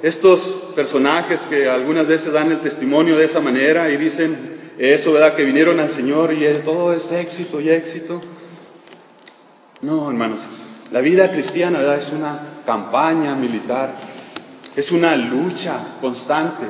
Estos 0.02 0.70
personajes 0.76 1.46
que 1.50 1.68
algunas 1.68 2.06
veces 2.06 2.32
dan 2.32 2.52
el 2.52 2.60
testimonio 2.60 3.16
de 3.16 3.24
esa 3.24 3.40
manera 3.40 3.90
y 3.90 3.96
dicen 3.96 4.72
eso, 4.78 5.12
¿verdad? 5.12 5.34
Que 5.34 5.42
vinieron 5.42 5.80
al 5.80 5.90
Señor 5.90 6.32
y 6.32 6.44
todo 6.64 6.92
es 6.92 7.10
éxito 7.10 7.60
y 7.60 7.70
éxito. 7.70 8.20
No, 9.80 10.08
hermanos, 10.08 10.42
la 10.92 11.00
vida 11.00 11.32
cristiana, 11.32 11.80
¿verdad? 11.80 11.98
Es 11.98 12.12
una 12.12 12.38
campaña 12.64 13.34
militar, 13.34 13.92
es 14.76 14.92
una 14.92 15.16
lucha 15.16 15.96
constante, 16.00 16.66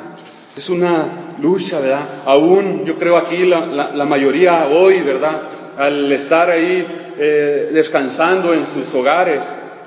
es 0.57 0.71
una 0.71 1.37
lucha, 1.43 1.79
¿verdad? 1.79 2.09
Aún 2.25 2.87
yo 2.87 2.99
creo 2.99 3.19
aquí 3.19 3.45
la, 3.45 3.67
la 3.67 4.05
mayoría 4.07 4.67
hoy, 4.69 5.03
¿verdad? 5.03 5.43
al 5.77 6.11
estar 6.13 6.51
ahí 6.51 6.87
eh, 7.19 7.71
descansando 7.73 8.55
en 8.55 8.67
sus 8.67 8.95
hogares 8.95 9.45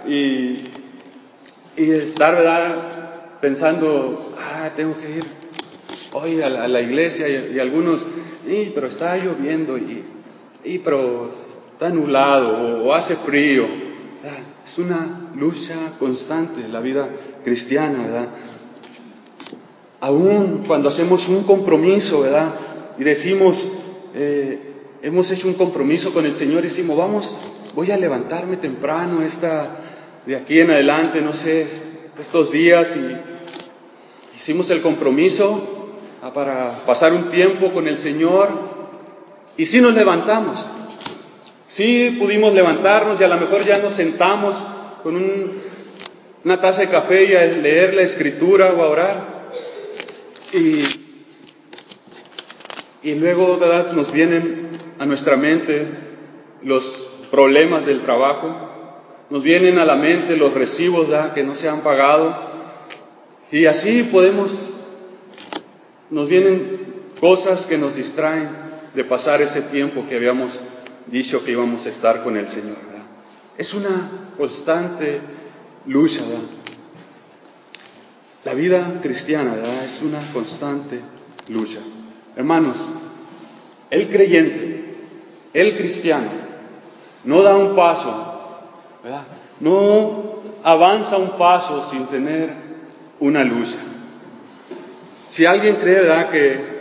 y 0.07 0.66
y 1.77 1.91
estar, 1.91 2.35
¿verdad? 2.35 3.39
Pensando, 3.39 4.33
ah, 4.39 4.71
tengo 4.75 4.97
que 4.97 5.17
ir 5.17 5.23
hoy 6.11 6.41
a 6.41 6.49
la, 6.49 6.81
iglesia 6.81 7.29
y, 7.29 7.59
algunos, 7.59 8.05
y, 8.47 8.71
pero 8.71 8.87
está 8.87 9.15
lloviendo 9.15 9.77
y, 9.77 10.03
y 10.63 10.79
pero 10.79 11.31
está 11.31 11.89
nublado 11.89 12.83
o, 12.83 12.93
hace 12.93 13.15
frío. 13.15 13.65
Ah, 14.25 14.39
es 14.65 14.77
una 14.79 15.29
lucha 15.35 15.75
constante 15.99 16.67
la 16.67 16.81
vida 16.81 17.07
cristiana, 17.43 17.99
¿verdad? 18.01 18.27
Aún 19.99 20.63
cuando 20.65 20.89
hacemos 20.89 21.27
un 21.29 21.43
compromiso, 21.43 22.21
¿verdad? 22.21 22.55
Y 22.97 23.03
decimos, 23.03 23.67
eh, 24.15 24.73
hemos 25.03 25.29
hecho 25.29 25.47
un 25.47 25.53
compromiso 25.53 26.11
con 26.11 26.25
el 26.25 26.33
Señor 26.33 26.61
y 26.61 26.69
decimos, 26.69 26.97
vamos, 26.97 27.45
voy 27.75 27.91
a 27.91 27.97
levantarme 27.97 28.57
temprano 28.57 29.21
esta, 29.21 29.86
de 30.27 30.35
aquí 30.35 30.59
en 30.59 30.69
adelante, 30.71 31.21
no 31.21 31.31
sé, 31.33 31.65
estos 32.19 32.51
días 32.51 32.97
y 32.97 34.35
hicimos 34.35 34.69
el 34.71 34.81
compromiso 34.81 35.87
para 36.33 36.83
pasar 36.85 37.13
un 37.13 37.29
tiempo 37.31 37.71
con 37.71 37.87
el 37.87 37.97
Señor 37.97 38.49
y 39.55 39.65
sí 39.67 39.79
nos 39.79 39.95
levantamos, 39.95 40.69
sí 41.65 42.17
pudimos 42.19 42.53
levantarnos 42.53 43.21
y 43.21 43.23
a 43.23 43.29
lo 43.29 43.37
mejor 43.37 43.65
ya 43.65 43.77
nos 43.77 43.93
sentamos 43.93 44.67
con 45.01 45.15
una 46.43 46.59
taza 46.59 46.81
de 46.81 46.89
café 46.89 47.23
y 47.23 47.33
a 47.33 47.45
leer 47.45 47.93
la 47.93 48.01
escritura 48.01 48.73
o 48.73 48.83
a 48.83 48.89
orar. 48.89 49.47
Y, 50.51 50.83
y 53.01 53.15
luego 53.15 53.61
nos 53.93 54.11
vienen 54.11 54.77
a 54.99 55.05
nuestra 55.05 55.37
mente 55.37 55.87
los 56.63 57.11
problemas 57.31 57.85
del 57.85 58.01
trabajo, 58.01 58.66
nos 59.29 59.43
vienen 59.43 59.77
a 59.77 59.85
la 59.85 59.95
mente 59.95 60.37
los 60.37 60.53
recibos 60.53 61.07
que 61.33 61.43
no 61.43 61.53
se 61.53 61.69
han 61.69 61.81
pagado 61.81 62.47
y 63.51 63.65
así 63.65 64.03
podemos, 64.03 64.77
nos 66.09 66.27
vienen 66.27 66.95
cosas 67.19 67.65
que 67.65 67.77
nos 67.77 67.95
distraen 67.95 68.49
de 68.93 69.03
pasar 69.03 69.41
ese 69.41 69.61
tiempo 69.61 70.05
que 70.07 70.15
habíamos 70.15 70.59
dicho 71.05 71.43
que 71.43 71.51
íbamos 71.51 71.85
a 71.85 71.89
estar 71.89 72.23
con 72.23 72.35
el 72.35 72.49
Señor. 72.49 72.75
Es 73.57 73.73
una 73.73 74.09
constante 74.37 75.19
lucha. 75.85 76.21
La 78.43 78.53
vida 78.53 78.99
cristiana 79.01 79.55
es 79.83 80.01
una 80.01 80.19
constante 80.33 80.99
lucha. 81.47 81.79
Hermanos, 82.35 82.85
el 83.89 84.09
creyente, 84.09 84.95
el 85.53 85.77
cristiano, 85.77 86.29
no 87.23 87.41
da 87.41 87.55
un 87.55 87.75
paso 87.75 88.36
no 89.59 90.41
avanza 90.63 91.17
un 91.17 91.31
paso 91.37 91.83
sin 91.83 92.07
tener 92.07 92.53
una 93.19 93.43
lucha. 93.43 93.77
Si 95.29 95.45
alguien 95.45 95.75
cree, 95.75 96.01
¿verdad?, 96.01 96.29
que 96.29 96.77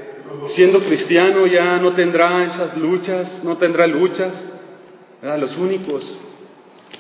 siendo 0.47 0.81
cristiano 0.81 1.47
ya 1.47 1.79
no 1.79 1.93
tendrá 1.93 2.45
esas 2.45 2.77
luchas, 2.77 3.43
no 3.45 3.57
tendrá 3.57 3.87
luchas, 3.87 4.49
Los 5.23 5.57
únicos, 5.57 6.19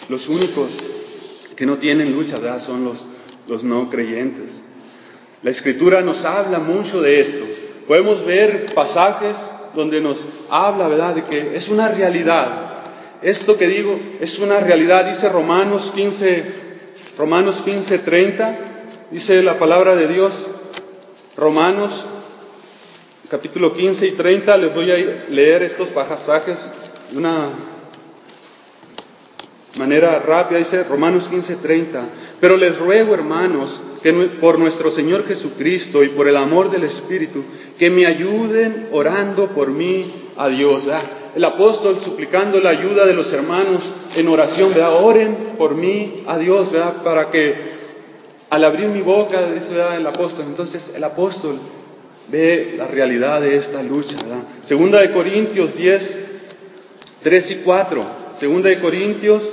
los 0.09 0.29
únicos 0.29 0.79
que 1.55 1.67
no 1.67 1.77
tienen 1.77 2.13
lucha, 2.13 2.59
son 2.59 2.85
los, 2.85 3.05
los 3.47 3.63
no 3.63 3.89
creyentes. 3.89 4.65
La 5.43 5.51
escritura 5.51 6.01
nos 6.01 6.25
habla 6.25 6.59
mucho 6.59 7.03
de 7.03 7.21
esto. 7.21 7.45
Podemos 7.87 8.25
ver 8.25 8.75
pasajes 8.75 9.49
donde 9.75 10.01
nos 10.01 10.19
habla, 10.51 10.89
¿verdad?, 10.89 11.15
de 11.15 11.25
que 11.25 11.55
es 11.55 11.69
una 11.69 11.89
realidad 11.89 12.76
esto 13.23 13.57
que 13.57 13.69
digo 13.69 13.99
es 14.21 14.39
una 14.39 14.61
realidad, 14.61 15.07
dice 15.07 15.29
Romanos 15.29 15.93
15, 15.95 16.45
Romanos 17.19 17.63
15, 17.65 17.99
30, 17.99 18.59
dice 19.11 19.43
la 19.43 19.59
palabra 19.59 19.97
de 19.97 20.09
Dios, 20.09 20.47
Romanos 21.37 22.07
capítulo 23.31 23.73
15 23.73 24.07
y 24.07 24.11
30, 24.13 24.57
les 24.59 24.75
voy 24.75 24.91
a 24.91 24.97
leer 25.31 25.63
estos 25.63 25.89
pasajes 25.89 26.71
de 27.11 27.19
una 27.19 27.49
manera 29.79 30.19
rápida, 30.21 30.59
dice 30.59 30.85
Romanos 30.85 31.29
15, 31.29 31.57
30, 31.57 32.05
pero 32.41 32.57
les 32.57 32.79
ruego 32.79 33.15
hermanos, 33.15 33.81
que 34.03 34.13
por 34.13 34.59
nuestro 34.59 34.91
Señor 34.91 35.27
Jesucristo 35.27 36.05
y 36.05 36.09
por 36.09 36.29
el 36.29 36.37
amor 36.37 36.71
del 36.71 36.85
Espíritu, 36.85 37.45
que 37.79 37.91
me 37.91 38.07
ayuden 38.07 38.89
orando 38.93 39.49
por 39.49 39.69
mí 39.69 40.05
a 40.37 40.49
Dios 40.49 40.87
el 41.37 41.45
apóstol 41.45 42.01
suplicando 42.01 42.61
la 42.61 42.71
ayuda 42.71 43.05
de 43.05 43.13
los 43.13 43.31
hermanos 43.35 43.91
en 44.17 44.27
oración, 44.27 44.73
¿verdad? 44.73 45.05
Oren 45.05 45.37
por 45.59 45.75
mí 45.75 46.25
a 46.27 46.39
Dios, 46.39 46.73
¿verdad? 46.73 47.03
Para 47.03 47.31
que 47.31 47.77
al 48.49 48.65
abrir 48.65 48.89
mi 48.89 49.03
boca, 49.03 49.43
dice 49.53 49.75
¿verdad? 49.75 49.99
el 49.99 50.07
apóstol, 50.07 50.47
entonces 50.49 50.95
el 50.97 51.05
apóstol 51.05 51.59
ve 52.29 52.77
la 52.79 52.87
realidad 52.87 53.43
de 53.43 53.55
esta 53.55 53.83
lucha, 53.83 54.17
¿verdad? 54.23 54.45
Segunda 54.65 54.99
de 55.01 55.13
Corintios 55.13 55.77
10, 55.77 56.17
3 57.23 57.51
y 57.51 57.55
4. 57.57 58.05
Segunda 58.39 58.71
de 58.71 58.81
Corintios 58.81 59.53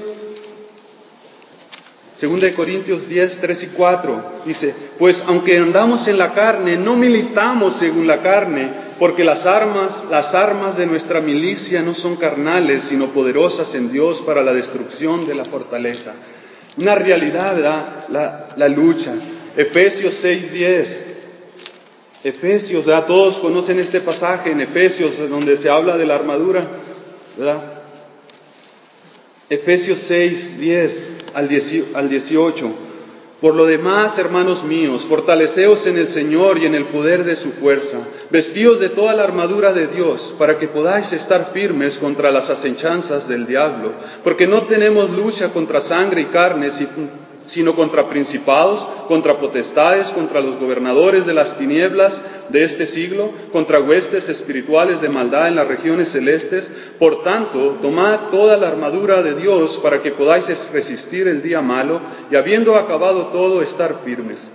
Segunda 2.15 2.45
de 2.45 2.53
Corintios 2.53 3.09
10, 3.09 3.39
3 3.41 3.63
y 3.63 3.67
4 3.75 4.23
dice, 4.45 4.73
pues 4.97 5.25
aunque 5.27 5.57
andamos 5.57 6.07
en 6.07 6.17
la 6.17 6.33
carne, 6.33 6.77
no 6.77 6.95
militamos 6.95 7.75
según 7.75 8.07
la 8.07 8.21
carne, 8.21 8.69
porque 9.03 9.25
las 9.25 9.45
armas, 9.45 10.05
las 10.09 10.33
armas 10.33 10.77
de 10.77 10.85
nuestra 10.85 11.19
milicia 11.19 11.81
no 11.81 11.93
son 11.93 12.15
carnales, 12.15 12.83
sino 12.83 13.07
poderosas 13.07 13.75
en 13.75 13.91
Dios 13.91 14.21
para 14.21 14.41
la 14.43 14.53
destrucción 14.53 15.27
de 15.27 15.35
la 15.35 15.43
fortaleza. 15.43 16.15
Una 16.77 16.95
realidad, 16.95 17.53
¿verdad? 17.53 18.05
La, 18.07 18.47
la 18.55 18.69
lucha. 18.69 19.13
Efesios 19.57 20.13
6, 20.13 20.53
10. 20.53 21.07
Efesios, 22.23 22.85
¿verdad? 22.85 23.05
Todos 23.05 23.39
conocen 23.39 23.77
este 23.77 23.99
pasaje 23.99 24.51
en 24.51 24.61
Efesios, 24.61 25.17
donde 25.29 25.57
se 25.57 25.69
habla 25.69 25.97
de 25.97 26.05
la 26.05 26.15
armadura, 26.15 26.65
¿verdad? 27.35 27.61
Efesios 29.49 29.99
6, 29.99 30.61
10 30.61 31.07
al 31.33 31.49
18. 31.49 32.71
Por 33.43 33.55
lo 33.55 33.65
demás, 33.65 34.17
hermanos 34.19 34.63
míos, 34.63 35.03
fortaleceos 35.03 35.85
en 35.87 35.97
el 35.97 36.07
Señor 36.07 36.59
y 36.59 36.65
en 36.65 36.75
el 36.75 36.85
poder 36.85 37.25
de 37.25 37.35
su 37.35 37.51
fuerza, 37.51 37.97
vestidos 38.29 38.79
de 38.79 38.87
toda 38.87 39.13
la 39.15 39.25
armadura 39.25 39.73
de 39.73 39.87
Dios, 39.87 40.33
para 40.39 40.57
que 40.57 40.69
podáis 40.69 41.11
estar 41.11 41.51
firmes 41.51 41.97
contra 41.97 42.31
las 42.31 42.49
acechanzas 42.49 43.27
del 43.27 43.45
diablo, 43.45 43.95
porque 44.23 44.47
no 44.47 44.63
tenemos 44.67 45.09
lucha 45.09 45.49
contra 45.49 45.81
sangre 45.81 46.21
y 46.21 46.25
carne, 46.27 46.71
sino 47.45 47.75
contra 47.75 48.09
principados, 48.09 48.85
contra 49.07 49.39
potestades, 49.39 50.09
contra 50.09 50.41
los 50.41 50.59
gobernadores 50.59 51.25
de 51.25 51.33
las 51.33 51.57
tinieblas 51.57 52.21
de 52.49 52.63
este 52.63 52.87
siglo, 52.87 53.31
contra 53.51 53.79
huestes 53.79 54.29
espirituales 54.29 55.01
de 55.01 55.09
maldad 55.09 55.47
en 55.47 55.55
las 55.55 55.67
regiones 55.67 56.11
celestes. 56.11 56.71
Por 56.99 57.23
tanto, 57.23 57.77
tomad 57.81 58.29
toda 58.31 58.57
la 58.57 58.67
armadura 58.67 59.21
de 59.23 59.35
Dios 59.35 59.77
para 59.81 60.01
que 60.01 60.11
podáis 60.11 60.47
resistir 60.71 61.27
el 61.27 61.41
día 61.41 61.61
malo 61.61 62.01
y 62.31 62.35
habiendo 62.35 62.75
acabado 62.75 63.27
todo, 63.27 63.61
estar 63.61 63.95
firmes. 64.03 64.47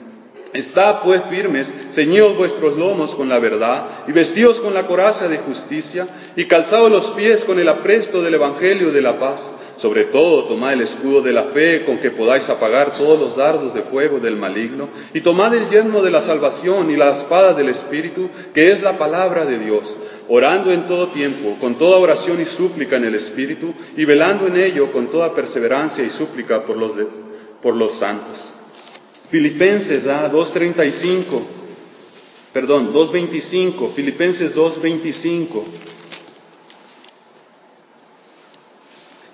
Estad 0.54 1.02
pues 1.02 1.21
firmes, 1.28 1.71
ceñidos 1.92 2.37
vuestros 2.38 2.78
lomos 2.78 3.14
con 3.14 3.28
la 3.28 3.38
verdad, 3.38 3.88
y 4.07 4.12
vestidos 4.12 4.61
con 4.61 4.73
la 4.73 4.87
coraza 4.87 5.28
de 5.28 5.37
justicia, 5.37 6.07
y 6.37 6.47
calzados 6.47 6.90
los 6.90 7.09
pies 7.09 7.45
con 7.45 7.59
el 7.59 7.68
apresto 7.68 8.23
del 8.23 8.35
Evangelio 8.35 8.90
de 8.90 9.02
la 9.02 9.21
paz 9.21 9.50
sobre 9.78 10.04
todo, 10.04 10.44
tomad 10.44 10.73
el 10.73 10.80
escudo 10.80 11.23
de 11.23 11.32
la 11.32 11.44
fe 11.44 11.85
con 11.85 11.99
que 11.99 12.11
podáis 12.11 12.49
apagar 12.50 12.94
todos 12.94 13.18
los 13.18 13.37
dardos 13.37 13.73
de 13.75 13.82
fuego 13.82 14.18
del 14.18 14.37
maligno, 14.37 14.88
y 15.14 15.20
tomad 15.20 15.54
el 15.54 15.70
yermo 15.70 16.02
de 16.02 16.11
la 16.11 16.20
salvación 16.20 16.90
y 16.90 16.97
la 16.97 17.14
espada 17.14 17.54
del 17.54 17.68
Espíritu, 17.68 18.28
que 18.52 18.73
es 18.73 18.82
la 18.82 18.99
palabra 18.99 19.47
de 19.47 19.58
Dios, 19.58 19.97
orando 20.28 20.73
en 20.73 20.88
todo 20.88 21.08
tiempo, 21.08 21.56
con 21.61 21.76
toda 21.76 21.99
oración 21.99 22.40
y 22.40 22.44
súplica 22.44 22.97
en 22.97 23.04
el 23.04 23.14
Espíritu, 23.14 23.73
y 23.97 24.04
velando 24.04 24.49
en 24.49 24.56
ello 24.56 24.90
con 24.90 25.06
toda 25.06 25.32
perseverancia 25.32 26.04
y 26.04 26.11
súplica 26.11 26.64
por 26.64 26.76
los, 26.76 26.90
por 27.62 27.76
los 27.76 27.94
santos. 27.94 28.50
Filipenses 29.30 30.06
2.35, 30.06 31.23
perdón, 32.52 32.92
2.25, 32.92 33.92
Filipenses 33.92 34.56
2.25. 34.56 35.62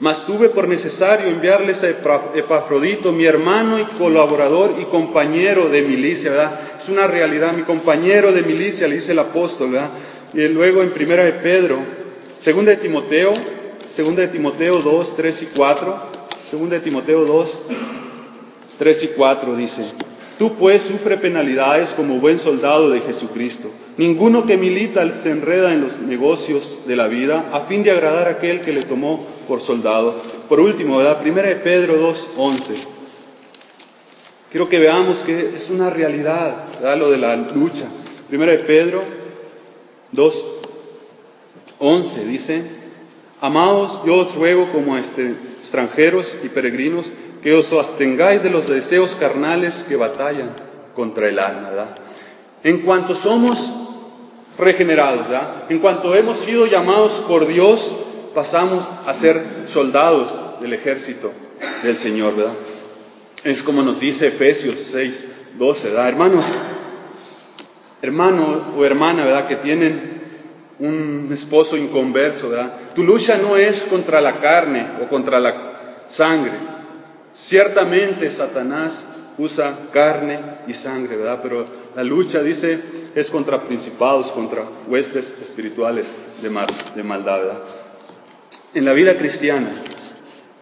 Mas 0.00 0.26
tuve 0.26 0.48
por 0.48 0.66
necesario 0.66 1.28
enviarles 1.28 1.84
a 1.84 1.88
Epafrodito, 1.88 3.12
mi 3.12 3.26
hermano 3.26 3.78
y 3.78 3.84
colaborador 3.84 4.74
y 4.80 4.84
compañero 4.86 5.68
de 5.68 5.82
milicia, 5.82 6.30
¿verdad? 6.30 6.60
Es 6.76 6.88
una 6.88 7.06
realidad, 7.06 7.54
mi 7.54 7.62
compañero 7.62 8.32
de 8.32 8.42
milicia, 8.42 8.88
le 8.88 8.96
dice 8.96 9.12
el 9.12 9.20
apóstol, 9.20 9.70
¿verdad? 9.70 9.90
Y 10.32 10.48
luego 10.48 10.82
en 10.82 10.90
primera 10.90 11.24
de 11.24 11.32
Pedro, 11.32 11.78
segunda 12.40 12.72
de 12.72 12.78
Timoteo, 12.78 13.34
segunda 13.94 14.22
de 14.22 14.28
Timoteo 14.28 14.82
2, 14.82 15.16
3 15.16 15.42
y 15.42 15.46
4, 15.56 15.96
segunda 16.50 16.74
de 16.74 16.82
Timoteo 16.82 17.24
2, 17.24 17.62
3 18.78 19.02
y 19.04 19.08
4 19.16 19.56
dice, 19.56 19.84
Tú 20.38 20.55
pues 20.55 20.83
sufre 20.83 21.17
penalidades 21.17 21.95
como 21.95 22.19
buen 22.19 22.38
soldado 22.38 22.91
de 22.91 23.00
Jesucristo. 23.00 23.71
Ninguno 23.97 24.47
que 24.47 24.57
milita 24.57 25.17
se 25.17 25.31
enreda 25.31 25.73
en 25.73 25.81
los 25.81 25.99
negocios 25.99 26.81
de 26.87 26.97
la 26.97 27.07
vida 27.07 27.50
a 27.53 27.61
fin 27.61 27.85
de 27.85 27.93
agradar 27.93 28.26
a 28.26 28.33
aquel 28.33 28.61
que 28.61 28.73
le 28.73 28.83
tomó 28.83 29.25
por 29.47 29.61
soldado. 29.61 30.21
Por 30.49 30.59
último, 30.59 30.99
¿verdad? 30.99 31.21
Primera 31.21 31.49
de 31.49 31.57
Pedro 31.57 32.00
2.11. 32.11 32.75
quiero 34.50 34.69
que 34.69 34.81
veamos 34.81 35.23
que 35.23 35.55
es 35.55 35.71
una 35.71 35.91
realidad, 35.91 36.64
lo 36.99 37.11
de 37.11 37.19
la 37.19 37.37
lucha. 37.37 37.85
Primero 38.29 38.50
de 38.50 38.59
Pedro 38.59 39.05
2, 40.11 40.47
11 41.79 42.26
dice, 42.26 42.62
Amados, 43.41 44.00
yo 44.07 44.17
os 44.17 44.35
ruego 44.35 44.73
como 44.73 44.97
este, 44.97 45.35
extranjeros 45.61 46.37
y 46.43 46.49
peregrinos 46.49 47.07
que 47.44 47.52
os 47.52 47.70
abstengáis 47.74 48.42
de 48.42 48.48
los 48.48 48.66
deseos 48.66 49.14
carnales 49.16 49.84
que 49.86 49.96
batallan 49.96 50.56
contra 50.96 51.28
el 51.28 51.38
alma. 51.38 51.94
En 52.62 52.80
cuanto 52.80 53.14
somos 53.14 53.70
regenerados, 54.56 55.26
en 55.68 55.78
cuanto 55.78 56.14
hemos 56.14 56.38
sido 56.38 56.64
llamados 56.64 57.22
por 57.28 57.46
Dios, 57.46 57.92
pasamos 58.34 58.90
a 59.06 59.12
ser 59.12 59.44
soldados 59.66 60.58
del 60.62 60.72
ejército 60.72 61.32
del 61.82 61.98
Señor. 61.98 62.34
¿verdad? 62.34 62.54
Es 63.44 63.62
como 63.62 63.82
nos 63.82 64.00
dice 64.00 64.28
Efesios 64.28 64.78
6, 64.78 65.26
12, 65.58 65.88
¿verdad? 65.88 66.08
hermanos, 66.08 66.46
hermano 68.00 68.72
o 68.74 68.84
hermana, 68.86 69.22
¿verdad? 69.22 69.46
que 69.46 69.56
tienen 69.56 70.22
un 70.78 71.28
esposo 71.30 71.76
inconverso, 71.76 72.48
¿verdad? 72.48 72.72
Tu 72.94 73.04
lucha 73.04 73.36
no 73.36 73.54
es 73.54 73.82
contra 73.82 74.22
la 74.22 74.40
carne 74.40 74.86
o 75.02 75.08
contra 75.10 75.38
la 75.38 76.04
sangre. 76.08 76.74
Ciertamente 77.35 78.31
Satanás 78.31 79.17
usa 79.38 79.75
carne 79.93 80.41
y 80.69 80.73
sangre, 80.73 81.17
¿verdad? 81.17 81.41
Pero 81.43 81.67
la 81.97 82.05
lucha, 82.05 82.41
dice, 82.43 82.81
es 83.14 83.31
contra 83.31 83.64
principados, 83.64 84.31
contra 84.31 84.64
huestes 84.87 85.41
espirituales 85.43 86.17
de, 86.41 86.49
de 86.95 87.03
maldad, 87.03 87.38
¿verdad? 87.41 87.61
En 88.73 88.85
la 88.85 88.93
vida 88.93 89.17
cristiana, 89.17 89.69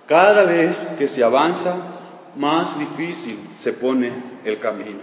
cada 0.07 0.45
vez 0.45 0.87
que 0.99 1.09
se 1.09 1.23
avanza, 1.23 1.77
más 2.37 2.79
difícil 2.79 3.39
se 3.55 3.73
pone 3.73 4.11
el 4.45 4.59
camino. 4.59 5.01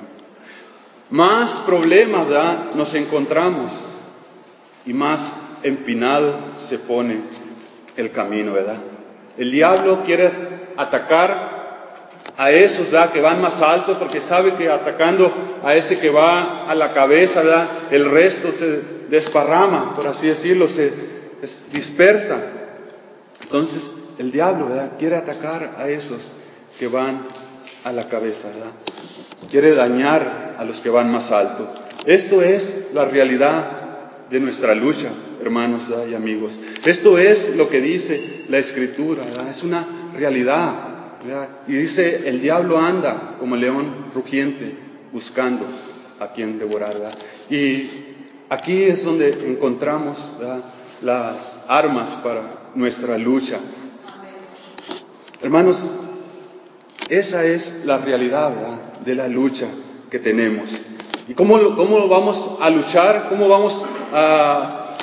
Más 1.12 1.62
problemas, 1.66 2.28
¿verdad? 2.28 2.74
Nos 2.76 2.94
encontramos 2.96 3.72
y 4.86 4.94
más 4.94 5.32
empinado 5.64 6.56
se 6.56 6.80
pone 6.80 7.22
el 7.96 8.12
camino, 8.12 8.54
¿verdad? 8.54 8.78
El 9.38 9.52
diablo 9.52 10.04
quiere 10.04 10.32
atacar 10.78 11.49
a 12.40 12.52
esos, 12.52 12.90
¿verdad? 12.90 13.12
Que 13.12 13.20
van 13.20 13.42
más 13.42 13.62
alto 13.62 14.00
porque 14.00 14.22
sabe 14.22 14.54
que 14.54 14.70
atacando 14.70 15.60
a 15.62 15.76
ese 15.76 16.00
que 16.00 16.10
va 16.10 16.70
a 16.70 16.74
la 16.74 16.94
cabeza, 16.94 17.42
¿verdad? 17.44 17.68
El 17.92 18.10
resto 18.10 18.54
se 18.54 18.82
desparrama, 19.10 19.94
por 19.94 20.08
así 20.08 20.28
decirlo, 20.28 20.70
se 20.70 20.90
dispersa. 21.74 22.42
Entonces, 23.42 24.12
el 24.20 24.32
diablo, 24.32 24.70
¿verdad? 24.70 24.94
Quiere 24.98 25.18
atacar 25.18 25.76
a 25.78 25.90
esos 25.90 26.32
que 26.80 26.88
van 26.88 27.28
a 27.84 27.92
la 27.92 28.08
cabeza, 28.08 28.48
¿verdad? 28.56 28.72
Quiere 29.52 29.76
dañar 29.76 30.56
a 30.58 30.64
los 30.64 30.80
que 30.80 30.90
van 30.90 31.12
más 31.12 31.34
alto. 31.34 31.70
Esto 32.06 32.42
es 32.42 32.92
la 32.94 33.04
realidad 33.04 34.28
de 34.30 34.40
nuestra 34.40 34.76
lucha, 34.76 35.10
hermanos 35.42 35.90
y 36.10 36.14
amigos. 36.14 36.58
Esto 36.86 37.18
es 37.18 37.58
lo 37.58 37.68
que 37.68 37.82
dice 37.82 38.46
la 38.48 38.60
Escritura, 38.60 39.24
es 39.50 39.62
una 39.62 39.86
realidad. 40.16 40.99
Y 41.68 41.74
dice, 41.74 42.30
el 42.30 42.42
diablo 42.42 42.80
anda 42.80 43.36
como 43.40 43.56
león 43.56 44.12
rugiente 44.14 44.78
buscando 45.12 45.66
a 46.20 46.32
quien 46.32 46.60
devorar. 46.60 46.96
Y 47.50 47.90
aquí 48.50 48.84
es 48.84 49.04
donde 49.04 49.30
encontramos 49.48 50.32
las 51.02 51.66
armas 51.68 52.12
para 52.24 52.72
nuestra 52.76 53.18
lucha. 53.18 53.58
Hermanos, 55.42 55.92
esa 57.10 57.46
es 57.46 57.84
la 57.86 57.98
realidad 57.98 58.52
de 59.04 59.16
la 59.16 59.28
lucha 59.28 59.68
que 60.10 60.20
tenemos. 60.20 60.72
¿Y 61.28 61.34
cómo, 61.34 61.76
cómo 61.76 62.08
vamos 62.08 62.58
a 62.62 62.70
luchar? 62.70 63.28
¿Cómo 63.30 63.48
vamos 63.48 63.84
a, 64.14 64.96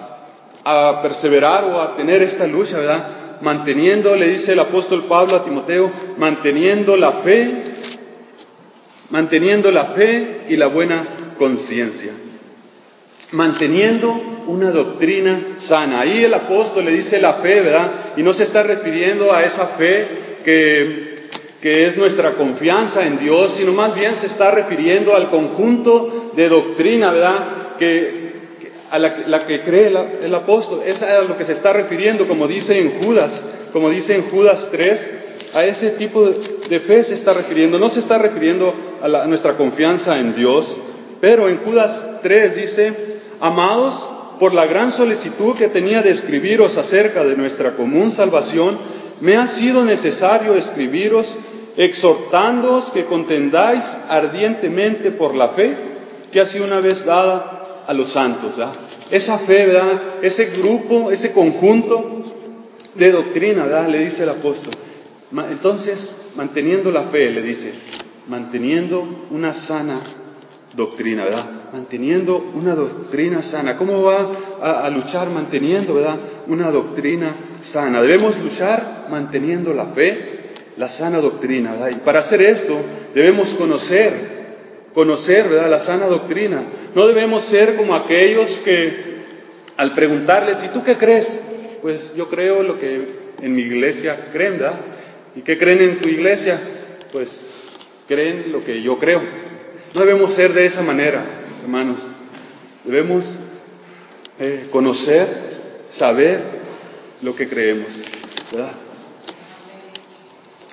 a 0.65 1.03
perseverar 1.03 1.65
o 1.65 1.81
a 1.81 1.97
tener 1.97 2.23
esta 2.23 2.47
lucha, 2.47 2.79
verdad? 2.79 3.16
Manteniendo, 3.41 4.17
le 4.17 4.29
dice 4.29 4.53
el 4.53 4.61
apóstol 4.61 5.05
Pablo 5.09 5.37
a 5.37 5.45
Timoteo, 5.45 5.91
manteniendo 6.19 6.97
la 6.97 7.13
fe, 7.13 7.51
manteniendo 9.11 9.71
la 9.71 9.85
fe 9.87 10.47
y 10.49 10.57
la 10.57 10.67
buena 10.67 11.07
conciencia. 11.39 12.13
Manteniendo 13.33 14.13
una 14.47 14.71
doctrina 14.71 15.57
sana. 15.59 16.01
Ahí 16.01 16.25
el 16.25 16.35
apóstol 16.35 16.85
le 16.85 16.93
dice 16.93 17.21
la 17.21 17.35
fe, 17.35 17.61
¿verdad? 17.61 17.91
Y 18.17 18.23
no 18.23 18.33
se 18.33 18.45
está 18.45 18.63
refiriendo 18.63 19.33
a 19.35 19.45
esa 19.45 19.67
fe 19.67 20.39
que 20.45 21.17
que 21.67 21.87
es 21.87 21.97
nuestra 21.97 22.35
confianza 22.35 23.07
en 23.07 23.19
Dios, 23.19 23.55
sino 23.55 23.73
más 23.73 23.93
bien 23.93 24.15
se 24.15 24.29
está 24.29 24.53
refiriendo 24.53 25.17
al 25.17 25.31
conjunto 25.31 26.31
de 26.37 26.49
doctrina, 26.49 27.11
¿verdad? 27.11 27.77
Que, 27.77 28.26
a 28.91 28.99
la, 28.99 29.47
que 29.47 29.63
cree 29.63 29.89
el, 30.23 30.35
apóstol. 30.35 30.83
Es 30.87 31.03
a 31.03 31.23
lo 31.23 31.37
que 31.37 31.45
se 31.45 31.53
está 31.53 31.73
refiriendo, 31.73 32.27
como 32.27 32.47
dice 32.47 32.79
en 32.79 32.91
Judas, 33.03 33.43
como 33.73 33.91
dice 33.91 34.17
en 34.17 34.23
Judas 34.23 34.69
3, 34.71 35.11
a 35.55 35.65
ese 35.65 35.91
tipo 35.91 36.29
de, 36.69 36.81
fe 36.81 37.03
se 37.03 37.15
está 37.15 37.33
refiriendo. 37.33 37.79
No 37.79 37.89
se 37.89 38.01
está 38.01 38.19
refiriendo 38.19 38.75
a, 39.03 39.27
nuestra 39.27 39.55
confianza 39.55 40.19
en 40.19 40.35
Dios, 40.35 40.77
pero 41.21 41.49
en 41.49 41.59
Judas 41.59 42.05
3 42.23 42.57
dice, 42.57 42.93
amados, 43.41 44.09
por 44.39 44.53
la 44.53 44.67
gran 44.67 44.93
solicitud 44.93 45.57
que 45.57 45.69
tenía 45.69 46.03
de 46.03 46.11
escribiros 46.11 46.77
acerca 46.77 47.25
de 47.25 47.37
nuestra 47.37 47.73
común 47.73 48.13
salvación, 48.13 48.79
me 49.21 49.37
ha 49.37 49.47
sido 49.47 49.85
necesario 49.85 50.55
escribiros 50.55 51.37
exhortándoos 51.79 52.91
que 52.91 53.05
contendáis 53.05 53.97
ardientemente 54.09 55.11
por 55.11 55.35
la 55.35 55.49
fe 55.49 55.75
que 56.33 56.41
ha 56.41 56.47
sido 56.47 56.67
una 56.67 56.81
vez 56.81 57.07
dada 57.07 57.56
a 57.87 57.93
los 57.95 58.09
santos. 58.09 58.55
Esa 59.11 59.39
fe, 59.39 59.67
¿verdad? 59.67 60.01
ese 60.23 60.47
grupo, 60.59 61.11
ese 61.11 61.33
conjunto 61.33 62.23
de 62.95 63.13
doctrina, 63.13 63.65
¿verdad? 63.65 63.89
le 63.89 64.01
dice 64.01 64.25
el 64.25 64.31
apóstol. 64.31 64.75
Entonces, 65.51 66.33
manteniendo 66.37 66.91
la 66.91 67.03
fe, 67.03 67.31
le 67.31 67.43
dice, 67.43 67.73
manteniendo 68.29 69.27
una 69.31 69.53
sana 69.53 70.01
doctrina, 70.75 71.25
¿verdad? 71.25 71.47
Manteniendo 71.73 72.53
una 72.55 72.75
doctrina 72.75 73.43
sana. 73.43 73.77
¿Cómo 73.77 74.03
va 74.03 74.31
a, 74.63 74.87
a, 74.87 74.91
luchar 74.91 75.31
manteniendo, 75.31 75.95
¿verdad? 75.95 76.17
Una 76.47 76.71
doctrina 76.71 77.35
sana. 77.63 78.03
Debemos 78.03 78.39
luchar 78.39 79.09
manteniendo 79.11 79.75
la 79.75 79.87
fe, 79.87 80.53
la 80.77 80.89
sana 80.89 81.19
doctrina. 81.19 81.73
¿verdad? 81.73 81.91
Y 81.91 81.95
para 81.97 82.21
hacer 82.21 82.43
esto 82.43 82.77
debemos 83.15 83.51
conocer, 83.55 84.36
conocer 84.97 85.51
¿verdad? 85.51 85.69
la 85.69 85.79
sana 85.79 86.07
doctrina. 86.07 86.65
No 86.95 87.07
debemos 87.07 87.45
ser 87.45 87.77
como 87.77 87.95
aquellos 87.95 88.61
que 88.61 89.17
al 89.77 89.95
preguntarles, 89.95 90.65
¿y 90.65 90.69
tú 90.69 90.83
qué 90.85 90.95
crees? 90.95 91.45
Pues 91.83 92.17
yo 92.17 92.31
creo 92.31 92.63
lo 92.63 92.79
que 92.79 93.07
en 93.43 93.55
mi 93.55 93.61
iglesia 93.61 94.17
creen, 94.33 94.59
¿verdad? 94.59 94.81
¿Y 95.37 95.43
qué 95.43 95.59
creen 95.59 95.83
en 95.83 96.01
tu 96.01 96.09
iglesia? 96.09 96.59
Pues 97.13 97.75
creen 98.09 98.51
lo 98.53 98.65
que 98.65 98.81
yo 98.81 98.99
creo. 98.99 99.21
No 99.95 100.01
debemos 100.01 100.33
ser 100.33 100.55
de 100.55 100.65
esa 100.65 100.81
manera, 100.81 101.23
hermanos. 101.63 102.01
Debemos 102.83 103.27
eh, 104.41 104.65
conocer, 104.71 105.27
saber 105.91 106.41
lo 107.21 107.37
que 107.37 107.47
creemos, 107.47 107.99
¿verdad? 108.51 108.73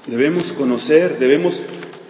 Debemos 0.08 0.54
conocer, 0.54 1.20
debemos 1.20 1.62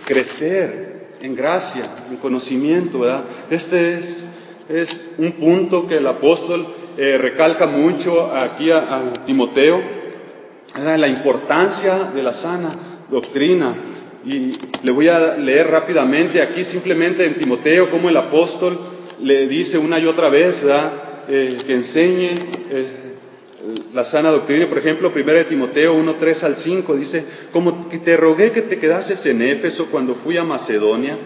crecer 0.06 1.03
en 1.24 1.36
gracia, 1.38 1.86
en 2.12 2.18
conocimiento, 2.18 3.00
¿verdad? 3.00 3.24
Este 3.50 3.98
es, 3.98 4.26
es 4.68 5.16
un 5.20 5.32
punto 5.32 5.88
que 5.88 5.96
el 5.96 6.06
apóstol 6.06 6.68
eh, 6.98 7.18
recalca 7.18 7.66
mucho 7.66 8.36
aquí 8.36 8.70
a, 8.72 9.14
Timoteo, 9.26 9.82
la 10.76 11.08
importancia 11.08 12.12
de 12.14 12.24
la 12.24 12.34
sana 12.34 12.72
doctrina. 13.10 13.74
Y 14.26 14.58
le 14.84 14.92
voy 14.92 15.08
a 15.08 15.38
leer 15.38 15.68
rápidamente 15.68 16.42
aquí 16.42 16.66
simplemente 16.66 17.26
en 17.26 17.36
Timoteo 17.36 17.90
como 17.90 18.10
el 18.10 18.18
apóstol 18.18 18.78
le 19.22 19.48
dice 19.48 19.78
una 19.78 20.00
y 20.00 20.06
otra 20.06 20.28
vez, 20.28 20.62
¿verdad? 20.62 20.92
Eh, 21.30 21.58
que 21.66 21.74
enseñe 21.74 22.32
eh, 22.70 22.88
la 23.94 24.04
sana 24.04 24.30
doctrina, 24.30 24.68
por 24.68 24.78
ejemplo, 24.78 25.12
1 25.16 25.46
Timoteo 25.46 25.94
1, 25.94 26.16
3 26.16 26.44
al 26.44 26.56
5 26.58 26.96
dice, 26.96 27.24
como 27.52 27.88
que 27.88 27.98
te 27.98 28.18
rogué 28.18 28.52
que 28.52 28.62
te 28.62 28.78
quedases 28.78 29.26
en 29.26 29.42
Éfeso 29.42 29.88
cuando 29.90 30.16
fui 30.16 30.38
a 30.38 30.44
Macedonia, 30.44 31.18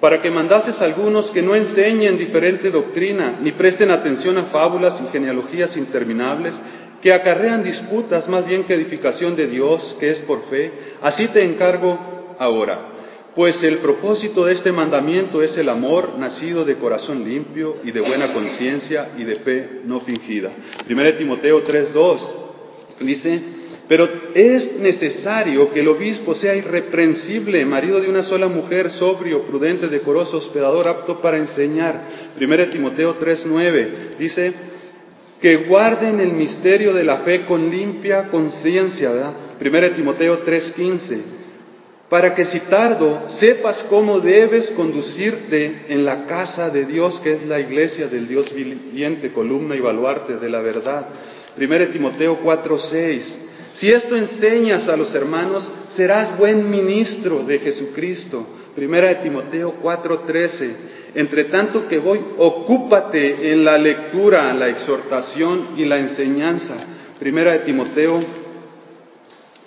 para 0.00 0.22
que 0.22 0.30
mandases 0.30 0.80
a 0.80 0.86
algunos 0.86 1.30
que 1.30 1.42
no 1.42 1.54
enseñen 1.54 2.18
diferente 2.18 2.70
doctrina, 2.70 3.38
ni 3.42 3.52
presten 3.52 3.90
atención 3.90 4.38
a 4.38 4.44
fábulas 4.44 5.02
y 5.02 5.10
genealogías 5.12 5.76
interminables, 5.76 6.54
que 7.02 7.12
acarrean 7.12 7.62
disputas 7.62 8.28
más 8.28 8.46
bien 8.46 8.64
que 8.64 8.74
edificación 8.74 9.36
de 9.36 9.46
Dios, 9.46 9.96
que 10.00 10.10
es 10.10 10.20
por 10.20 10.42
fe. 10.42 10.72
Así 11.02 11.28
te 11.28 11.44
encargo 11.44 11.98
ahora 12.38 12.93
pues 13.34 13.64
el 13.64 13.78
propósito 13.78 14.44
de 14.44 14.52
este 14.52 14.70
mandamiento 14.70 15.42
es 15.42 15.58
el 15.58 15.68
amor 15.68 16.18
nacido 16.18 16.64
de 16.64 16.76
corazón 16.76 17.24
limpio 17.24 17.76
y 17.84 17.90
de 17.90 18.00
buena 18.00 18.32
conciencia 18.32 19.10
y 19.18 19.24
de 19.24 19.36
fe 19.36 19.80
no 19.84 20.00
fingida. 20.00 20.50
1 20.88 21.14
Timoteo 21.14 21.64
3:2 21.64 22.18
dice, 23.00 23.40
Pero 23.88 24.08
es 24.34 24.80
necesario 24.80 25.72
que 25.72 25.80
el 25.80 25.88
obispo 25.88 26.34
sea 26.34 26.54
irreprensible, 26.54 27.66
marido 27.66 28.00
de 28.00 28.08
una 28.08 28.22
sola 28.22 28.46
mujer, 28.46 28.90
sobrio, 28.90 29.42
prudente, 29.42 29.88
decoroso, 29.88 30.38
hospedador, 30.38 30.88
apto 30.88 31.20
para 31.20 31.36
enseñar. 31.36 32.08
1 32.40 32.70
Timoteo 32.70 33.18
3:9 33.18 34.16
dice 34.16 34.52
que 35.40 35.56
guarden 35.56 36.20
el 36.20 36.32
misterio 36.32 36.94
de 36.94 37.04
la 37.04 37.18
fe 37.18 37.44
con 37.44 37.70
limpia 37.70 38.30
conciencia, 38.30 39.10
¿verdad? 39.10 39.34
1 39.60 39.94
Timoteo 39.94 40.44
3:15 40.44 41.44
para 42.14 42.36
que 42.36 42.44
si 42.44 42.60
tardo 42.60 43.24
sepas 43.26 43.82
cómo 43.82 44.20
debes 44.20 44.70
conducirte 44.70 45.86
en 45.88 46.04
la 46.04 46.26
casa 46.26 46.70
de 46.70 46.84
Dios, 46.84 47.18
que 47.18 47.32
es 47.32 47.42
la 47.48 47.58
iglesia 47.58 48.06
del 48.06 48.28
Dios 48.28 48.54
viviente, 48.54 49.32
columna 49.32 49.74
y 49.74 49.80
baluarte 49.80 50.36
de 50.36 50.48
la 50.48 50.60
verdad. 50.60 51.08
1 51.58 51.88
Timoteo 51.90 52.38
4:6 52.40 53.38
si 53.72 53.90
esto 53.90 54.14
enseñas 54.14 54.88
a 54.88 54.96
los 54.96 55.16
hermanos, 55.16 55.68
serás 55.88 56.38
buen 56.38 56.70
ministro 56.70 57.42
de 57.42 57.58
Jesucristo. 57.58 58.46
Primera 58.76 59.08
de 59.08 59.16
Timoteo 59.16 59.74
4:13. 59.82 60.70
Entre 61.16 61.42
tanto 61.42 61.88
que 61.88 61.98
voy, 61.98 62.20
ocúpate 62.38 63.50
en 63.50 63.64
la 63.64 63.76
lectura, 63.76 64.54
la 64.54 64.68
exhortación 64.68 65.66
y 65.76 65.86
la 65.86 65.98
enseñanza. 65.98 66.76
Primera 67.18 67.54
de 67.54 67.58
Timoteo 67.58 68.20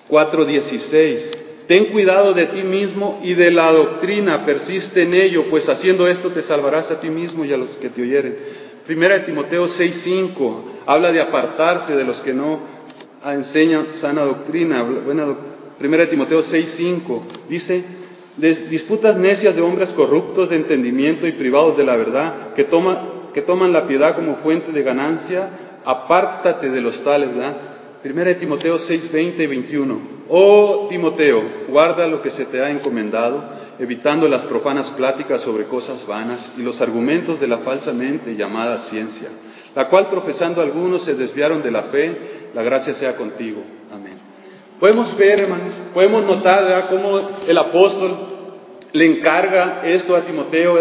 4:16. 0.07 1.46
Ten 1.67 1.85
cuidado 1.85 2.33
de 2.33 2.45
ti 2.45 2.63
mismo 2.63 3.19
y 3.21 3.33
de 3.33 3.51
la 3.51 3.71
doctrina, 3.73 4.45
persiste 4.45 5.03
en 5.03 5.13
ello, 5.13 5.45
pues 5.49 5.67
haciendo 5.67 6.07
esto 6.07 6.29
te 6.29 6.41
salvarás 6.41 6.91
a 6.91 7.01
ti 7.01 7.09
mismo 7.09 7.43
y 7.43 7.51
a 7.51 7.57
los 7.57 7.77
que 7.77 7.89
te 7.89 8.01
oyeren. 8.01 8.37
Primera 8.85 9.15
de 9.15 9.25
Timoteo 9.25 9.67
6:5 9.67 10.61
habla 10.85 11.11
de 11.11 11.19
apartarse 11.19 11.97
de 11.97 12.05
los 12.05 12.21
que 12.21 12.33
no 12.33 12.61
enseña 13.25 13.85
sana 13.93 14.21
doctrina. 14.21 14.81
Buena 14.83 15.35
Primera 15.77 16.09
Timoteo 16.09 16.39
6:5 16.39 17.21
dice, 17.49 17.83
disputas 18.37 19.17
necias 19.17 19.55
de 19.55 19.61
hombres 19.61 19.93
corruptos 19.93 20.49
de 20.49 20.55
entendimiento 20.55 21.27
y 21.27 21.33
privados 21.33 21.77
de 21.77 21.83
la 21.83 21.95
verdad, 21.95 22.53
que, 22.55 22.65
que 23.33 23.41
toman 23.41 23.73
la 23.73 23.87
piedad 23.87 24.15
como 24.15 24.35
fuente 24.35 24.71
de 24.71 24.83
ganancia, 24.83 25.49
apártate 25.85 26.71
de 26.71 26.81
los 26.81 27.03
tales, 27.03 27.35
¿verdad? 27.35 27.76
Primera 28.01 28.29
de 28.29 28.35
Timoteo 28.35 28.77
6, 28.77 29.11
20 29.11 29.43
y 29.43 29.47
21. 29.47 29.99
Oh 30.29 30.87
Timoteo, 30.87 31.41
guarda 31.67 32.05
lo 32.07 32.21
que 32.21 32.29
se 32.29 32.45
te 32.45 32.61
ha 32.61 32.69
encomendado, 32.69 33.43
evitando 33.79 34.27
las 34.27 34.45
profanas 34.45 34.91
pláticas 34.91 35.41
sobre 35.41 35.65
cosas 35.65 36.05
vanas 36.05 36.51
y 36.57 36.61
los 36.61 36.81
argumentos 36.81 37.39
de 37.39 37.47
la 37.47 37.57
falsamente 37.57 38.35
llamada 38.35 38.77
ciencia, 38.77 39.29
la 39.75 39.89
cual 39.89 40.09
profesando 40.09 40.61
algunos 40.61 41.01
se 41.01 41.15
desviaron 41.15 41.63
de 41.63 41.71
la 41.71 41.83
fe 41.83 42.49
la 42.53 42.61
gracia 42.61 42.93
sea 42.93 43.15
contigo. 43.15 43.63
Amén. 43.91 44.19
Podemos 44.79 45.17
ver, 45.17 45.41
hermanos, 45.41 45.73
podemos 45.93 46.23
notar 46.23 46.85
cómo 46.89 47.19
el 47.47 47.57
apóstol 47.57 48.15
le 48.93 49.05
encarga 49.05 49.81
esto 49.83 50.15
a 50.15 50.21
Timoteo, 50.21 50.77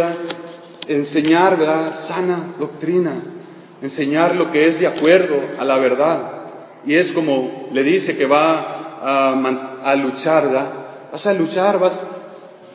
enseñar 0.87 1.57
sana 1.95 2.55
doctrina, 2.59 3.23
enseñar 3.81 4.37
lo 4.37 4.53
que 4.53 4.69
es 4.69 4.81
de 4.81 4.87
acuerdo 4.87 5.41
a 5.59 5.65
la 5.65 5.79
verdad. 5.79 6.36
Y 6.87 6.95
es 6.95 7.13
como 7.13 7.69
le 7.73 7.83
dice 7.83 8.17
que 8.17 8.27
va 8.27 8.87
a, 9.83 9.95
luchar, 9.97 10.45
vas 11.11 11.27
a 11.27 11.35
luchar, 11.35 11.79
vas 11.79 12.07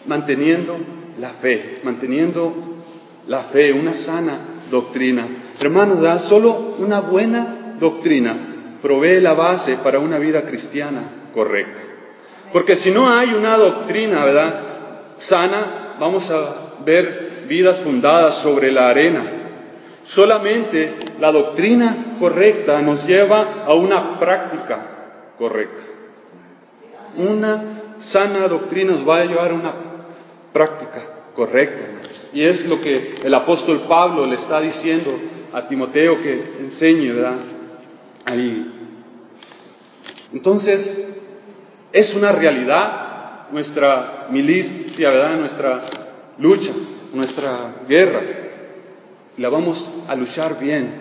manteniendo 0.05 0.77
la 1.17 1.29
fe, 1.29 1.79
manteniendo 1.83 2.53
la 3.27 3.39
fe, 3.39 3.71
una 3.71 3.93
sana 3.93 4.37
doctrina. 4.69 5.27
Hermanos, 5.59 6.21
solo 6.21 6.75
una 6.79 6.99
buena 6.99 7.75
doctrina 7.79 8.35
provee 8.81 9.21
la 9.21 9.33
base 9.33 9.77
para 9.77 9.99
una 9.99 10.17
vida 10.17 10.43
cristiana 10.43 11.01
correcta. 11.33 11.81
Porque 12.51 12.75
si 12.75 12.91
no 12.91 13.09
hay 13.09 13.33
una 13.33 13.57
doctrina, 13.57 14.25
¿verdad? 14.25 14.59
Sana, 15.17 15.95
vamos 15.99 16.29
a 16.31 16.55
ver 16.83 17.45
vidas 17.47 17.79
fundadas 17.79 18.35
sobre 18.35 18.71
la 18.71 18.89
arena. 18.89 19.40
Solamente 20.03 20.95
la 21.19 21.31
doctrina 21.31 22.15
correcta 22.19 22.81
nos 22.81 23.05
lleva 23.05 23.65
a 23.65 23.73
una 23.73 24.19
práctica 24.19 25.33
correcta. 25.37 25.83
Una 27.17 27.95
sana 27.99 28.47
doctrina 28.47 28.91
nos 28.93 29.07
va 29.07 29.17
a 29.17 29.25
llevar 29.25 29.51
a 29.51 29.55
una 29.55 29.73
práctica 30.53 31.01
correcta. 31.35 32.09
Y 32.33 32.43
es 32.43 32.67
lo 32.67 32.81
que 32.81 33.15
el 33.23 33.33
apóstol 33.33 33.81
Pablo 33.87 34.25
le 34.25 34.35
está 34.35 34.59
diciendo 34.59 35.11
a 35.53 35.67
Timoteo 35.67 36.21
que 36.21 36.57
enseñe, 36.59 37.11
¿verdad? 37.13 37.35
ahí. 38.25 38.71
Entonces, 40.33 41.19
es 41.91 42.15
una 42.15 42.31
realidad 42.31 43.49
nuestra 43.51 44.27
milicia, 44.29 45.09
¿verdad? 45.09 45.37
Nuestra 45.37 45.81
lucha, 46.37 46.71
nuestra 47.13 47.83
guerra. 47.87 48.21
La 49.37 49.49
vamos 49.49 50.03
a 50.07 50.15
luchar 50.15 50.59
bien, 50.59 50.93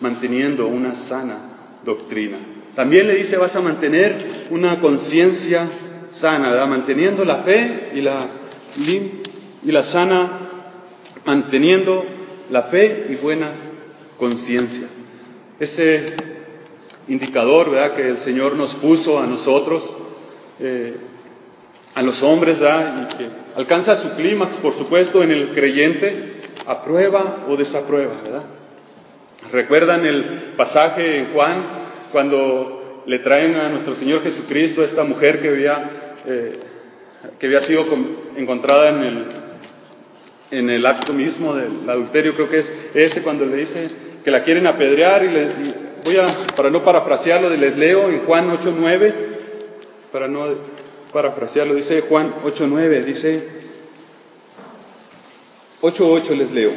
manteniendo 0.00 0.66
una 0.66 0.94
sana 0.94 1.36
doctrina. 1.84 2.38
También 2.74 3.06
le 3.06 3.14
dice, 3.14 3.36
vas 3.36 3.56
a 3.56 3.60
mantener 3.60 4.46
una 4.50 4.80
conciencia 4.80 5.66
sana. 6.10 6.64
Manteniendo 6.66 7.24
la 7.24 7.36
fe 7.36 7.90
y 7.94 8.00
la, 8.00 8.26
y 8.76 9.72
la 9.72 9.82
sana, 9.82 10.38
manteniendo 11.24 12.04
la 12.50 12.62
fe 12.62 13.06
y 13.10 13.16
buena 13.16 13.50
conciencia. 14.18 14.86
Ese 15.58 16.14
indicador 17.08 17.70
¿verdad? 17.70 17.94
que 17.94 18.08
el 18.08 18.18
Señor 18.18 18.54
nos 18.54 18.74
puso 18.74 19.20
a 19.20 19.26
nosotros, 19.26 19.96
eh, 20.60 20.96
a 21.94 22.02
los 22.02 22.22
hombres, 22.22 22.58
y 22.58 23.16
que 23.16 23.28
alcanza 23.56 23.96
su 23.96 24.14
clímax, 24.14 24.58
por 24.58 24.74
supuesto, 24.74 25.22
en 25.22 25.32
el 25.32 25.50
creyente, 25.54 26.29
aprueba 26.66 27.46
o 27.48 27.56
desaprueba. 27.56 28.14
¿verdad? 28.22 28.44
¿Recuerdan 29.52 30.06
el 30.06 30.24
pasaje 30.56 31.18
en 31.18 31.32
Juan 31.32 31.64
cuando 32.12 33.02
le 33.06 33.18
traen 33.18 33.56
a 33.56 33.68
nuestro 33.68 33.94
Señor 33.94 34.22
Jesucristo 34.22 34.82
a 34.82 34.84
esta 34.84 35.04
mujer 35.04 35.40
que 35.40 35.48
había, 35.48 36.18
eh, 36.26 36.58
que 37.38 37.46
había 37.46 37.60
sido 37.60 37.84
encontrada 38.36 38.90
en 38.90 39.02
el, 39.02 39.26
en 40.50 40.70
el 40.70 40.86
acto 40.86 41.12
mismo 41.12 41.54
del 41.54 41.88
adulterio? 41.88 42.34
Creo 42.34 42.50
que 42.50 42.58
es 42.58 42.90
ese 42.94 43.22
cuando 43.22 43.46
le 43.46 43.56
dice 43.56 43.88
que 44.24 44.30
la 44.30 44.44
quieren 44.44 44.66
apedrear 44.66 45.24
y 45.24 45.28
le, 45.28 45.46
voy 46.04 46.16
a, 46.16 46.26
para 46.56 46.70
no 46.70 46.84
parafrasearlo, 46.84 47.50
les 47.50 47.76
leo 47.76 48.08
en 48.08 48.20
Juan 48.20 48.50
8.9, 48.50 49.14
para 50.12 50.28
no 50.28 50.46
parafrasearlo, 51.12 51.74
dice 51.74 52.02
Juan 52.02 52.32
8.9, 52.44 53.04
dice 53.04 53.48
8.8 55.82 56.36
les 56.36 56.52
leo, 56.52 56.70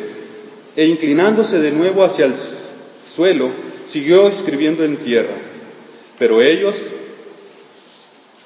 e 0.76 0.86
inclinándose 0.86 1.60
de 1.60 1.72
nuevo 1.72 2.04
hacia 2.04 2.26
el 2.26 2.34
suelo, 2.36 3.50
siguió 3.88 4.28
escribiendo 4.28 4.84
en 4.84 4.98
tierra, 4.98 5.34
pero 6.18 6.42
ellos, 6.42 6.76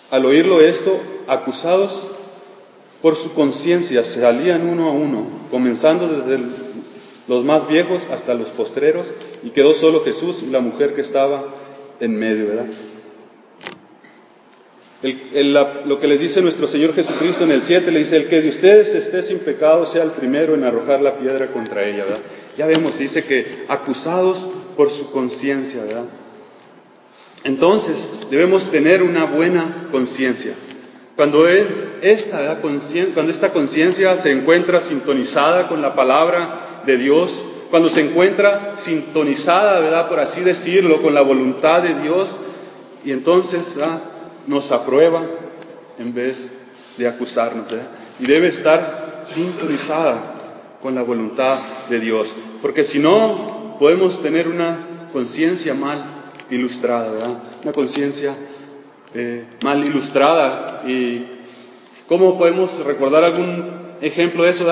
al 0.09 0.25
oírlo 0.25 0.61
esto, 0.61 0.99
acusados 1.27 2.07
por 3.01 3.15
su 3.15 3.33
conciencia, 3.33 4.03
salían 4.03 4.67
uno 4.67 4.87
a 4.87 4.91
uno, 4.91 5.27
comenzando 5.51 6.07
desde 6.07 6.43
los 7.27 7.43
más 7.43 7.67
viejos 7.67 8.07
hasta 8.11 8.33
los 8.33 8.49
postreros, 8.49 9.07
y 9.43 9.51
quedó 9.51 9.73
solo 9.73 10.03
Jesús 10.03 10.43
y 10.43 10.51
la 10.51 10.59
mujer 10.59 10.95
que 10.95 11.01
estaba 11.01 11.45
en 11.99 12.15
medio, 12.15 12.47
¿verdad? 12.47 12.67
Lo 15.01 15.99
que 15.99 16.07
les 16.07 16.19
dice 16.19 16.41
nuestro 16.41 16.67
Señor 16.67 16.95
Jesucristo 16.95 17.43
en 17.43 17.51
el 17.51 17.61
7, 17.61 17.91
le 17.91 17.99
dice, 17.99 18.17
el 18.17 18.27
que 18.27 18.41
de 18.41 18.49
ustedes 18.49 18.95
esté 18.95 19.21
sin 19.21 19.39
pecado 19.39 19.85
sea 19.85 20.03
el 20.03 20.11
primero 20.11 20.55
en 20.55 20.63
arrojar 20.63 21.01
la 21.01 21.17
piedra 21.17 21.47
contra 21.47 21.87
ella, 21.87 22.03
¿verdad? 22.03 22.21
Ya 22.57 22.65
vemos, 22.65 22.97
dice 22.97 23.23
que 23.23 23.65
acusados 23.67 24.47
por 24.75 24.89
su 24.89 25.11
conciencia, 25.11 25.83
¿verdad? 25.83 26.05
Entonces, 27.43 28.27
debemos 28.31 28.71
tener 28.71 29.03
una 29.03 29.25
buena 29.25 29.87
conciencia. 29.91 30.53
Cuando, 31.15 31.47
esta, 31.47 32.59
conciencia 33.53 34.17
se 34.17 34.31
encuentra 34.31 34.81
sintonizada 34.81 35.67
con 35.67 35.81
la 35.81 35.95
palabra 35.95 36.81
de 36.85 36.97
Dios, 36.97 37.39
cuando 37.69 37.89
se 37.89 38.01
encuentra 38.01 38.73
sintonizada, 38.77 39.79
¿verdad? 39.79 40.09
Por 40.09 40.19
así 40.19 40.41
decirlo, 40.41 41.01
con 41.01 41.13
la 41.13 41.21
voluntad 41.21 41.83
de 41.83 42.01
Dios, 42.01 42.37
y 43.05 43.11
entonces 43.11 43.75
nos 44.47 44.71
aprueba 44.71 45.21
en 45.99 46.13
vez 46.13 46.51
de 46.97 47.07
acusarnos, 47.07 47.67
Y 48.19 48.25
debe 48.25 48.47
estar 48.47 49.21
sintonizada 49.23 50.77
con 50.81 50.95
la 50.95 51.03
voluntad 51.03 51.59
de 51.89 51.99
Dios, 51.99 52.33
porque 52.61 52.83
si 52.83 52.99
no, 52.99 53.77
podemos 53.79 54.21
tener 54.21 54.47
una 54.47 55.09
conciencia 55.13 55.73
mal 55.73 56.05
ilustrada, 56.49 57.11
¿verdad? 57.11 57.43
Una 57.63 57.71
conciencia 57.71 58.33
eh, 59.13 59.45
mal 59.63 59.83
ilustrada. 59.83 60.83
¿Y 60.87 61.25
cómo 62.07 62.37
podemos 62.37 62.83
recordar 62.85 63.23
algún 63.23 63.77
ejemplo 64.01 64.43
de 64.43 64.51
eso, 64.51 64.65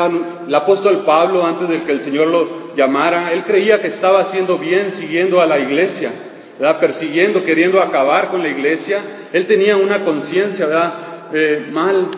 el 0.48 0.56
apóstol 0.56 1.04
Pablo, 1.06 1.46
antes 1.46 1.68
de 1.70 1.82
que 1.82 1.92
el 1.92 2.02
Señor 2.02 2.28
lo 2.28 2.76
llamara, 2.76 3.34
él 3.34 3.44
creía 3.44 3.82
que 3.82 3.88
estaba 3.88 4.20
haciendo 4.20 4.58
bien 4.58 4.92
siguiendo 4.92 5.42
a 5.42 5.48
la 5.48 5.60
iglesia, 5.60 6.12
persiguiendo, 6.80 7.44
queriendo 7.44 7.82
acabar 7.82 8.32
con 8.32 8.42
la 8.42 8.50
iglesia, 8.50 9.00
él 9.34 9.46
tenía 9.46 9.78
una 9.78 10.04
conciencia 10.04 10.68
eh, 11.34 11.68
mal, 11.72 12.10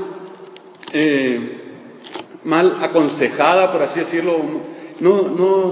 eh, 0.93 1.61
mal 2.43 2.77
aconsejada, 2.81 3.71
por 3.71 3.81
así 3.81 3.99
decirlo, 3.99 4.37
no, 4.99 5.29
no, 5.29 5.71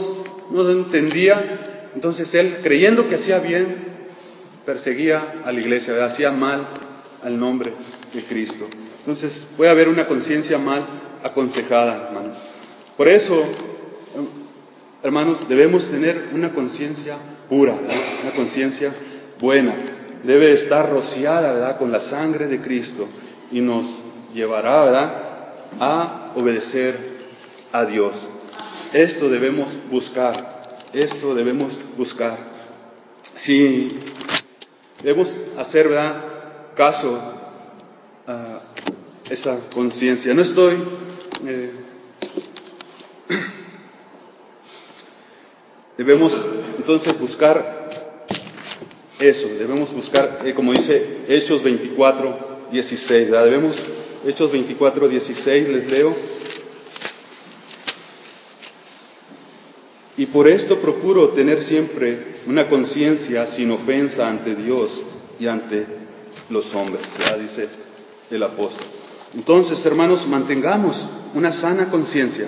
no 0.52 0.72
entendía. 0.72 1.92
Entonces 1.94 2.34
él, 2.36 2.58
creyendo 2.64 3.08
que 3.08 3.16
hacía 3.16 3.40
bien, 3.40 3.96
perseguía 4.66 5.42
a 5.46 5.52
la 5.52 5.60
iglesia, 5.60 6.04
hacía 6.04 6.32
mal 6.32 6.68
al 7.24 7.40
nombre 7.40 7.74
de 8.14 8.24
Cristo. 8.24 8.68
Entonces 9.00 9.54
puede 9.56 9.70
haber 9.70 9.88
una 9.88 10.08
conciencia 10.08 10.58
mal 10.58 10.84
aconsejada, 11.24 12.08
hermanos. 12.08 12.44
Por 12.98 13.08
eso, 13.08 13.44
hermanos, 15.06 15.48
debemos 15.48 15.92
tener 15.92 16.30
una 16.34 16.52
conciencia 16.52 17.16
pura, 17.48 17.74
una 18.24 18.32
conciencia 18.36 18.92
buena. 19.40 19.76
Debe 20.24 20.52
estar 20.52 20.90
rociada 20.90 21.54
¿verdad? 21.54 21.78
con 21.78 21.92
la 21.92 22.00
sangre 22.00 22.48
de 22.48 22.60
Cristo 22.60 23.08
y 23.52 23.62
nos 23.62 23.86
llevará 24.34 24.84
¿verdad? 24.84 25.24
a 25.80 26.34
obedecer 26.36 26.98
a 27.72 27.86
Dios. 27.86 28.30
Esto 28.94 29.30
debemos 29.30 29.70
buscar, 29.92 30.80
esto 30.92 31.36
debemos 31.36 31.74
buscar. 31.96 32.36
Si 33.36 34.00
debemos 35.04 35.38
hacer 35.60 35.90
¿verdad? 35.90 36.16
caso 36.76 37.22
a 38.26 38.60
esa 39.30 39.56
conciencia, 39.72 40.34
no 40.34 40.42
estoy... 40.42 40.74
Eh, 41.46 41.86
debemos 45.98 46.46
entonces 46.78 47.20
buscar 47.20 47.90
eso, 49.20 49.48
debemos 49.58 49.94
buscar, 49.94 50.40
eh, 50.44 50.54
como 50.54 50.74
dice 50.74 51.20
Hechos 51.28 51.64
24, 51.64 52.68
16, 52.72 53.32
debemos, 53.32 53.78
Hechos 54.26 54.52
24, 54.52 55.08
16, 55.08 55.70
les 55.70 55.92
leo. 55.92 56.14
Y 60.18 60.28
por 60.28 60.48
esto 60.48 60.80
procuro 60.80 61.30
tener 61.30 61.62
siempre 61.62 62.36
una 62.46 62.70
conciencia 62.70 63.48
sin 63.48 63.72
ofensa 63.72 64.30
ante 64.30 64.56
Dios 64.56 65.04
y 65.40 65.48
ante 65.48 65.86
los 66.50 66.74
hombres, 66.76 67.04
ya 67.20 67.38
dice 67.38 67.68
el 68.32 68.44
apóstol. 68.44 68.86
Entonces, 69.36 69.86
hermanos, 69.86 70.28
mantengamos 70.28 71.06
una 71.34 71.52
sana 71.52 71.90
conciencia. 71.90 72.48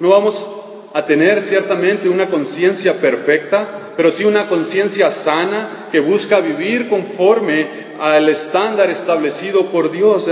No 0.00 0.08
vamos 0.08 0.46
a 0.94 1.06
tener 1.06 1.40
ciertamente 1.40 2.08
una 2.08 2.28
conciencia 2.28 2.94
perfecta, 2.94 3.94
pero 3.96 4.10
sí 4.10 4.24
una 4.24 4.48
conciencia 4.48 5.10
sana 5.10 5.88
que 5.90 6.00
busca 6.00 6.40
vivir 6.40 6.88
conforme 6.88 7.92
al 7.98 8.28
estándar 8.28 8.90
establecido 8.90 9.66
por 9.66 9.90
Dios, 9.90 10.28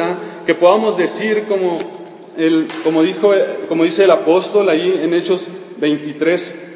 que 0.46 0.55
podamos 0.55 0.96
decir 0.96 1.44
como, 1.49 1.79
el, 2.37 2.66
como, 2.85 3.03
dijo, 3.03 3.33
como 3.68 3.85
dice 3.85 4.05
el 4.05 4.11
apóstol 4.11 4.68
ahí 4.68 5.01
en 5.03 5.14
Hechos 5.14 5.46
23, 5.79 6.68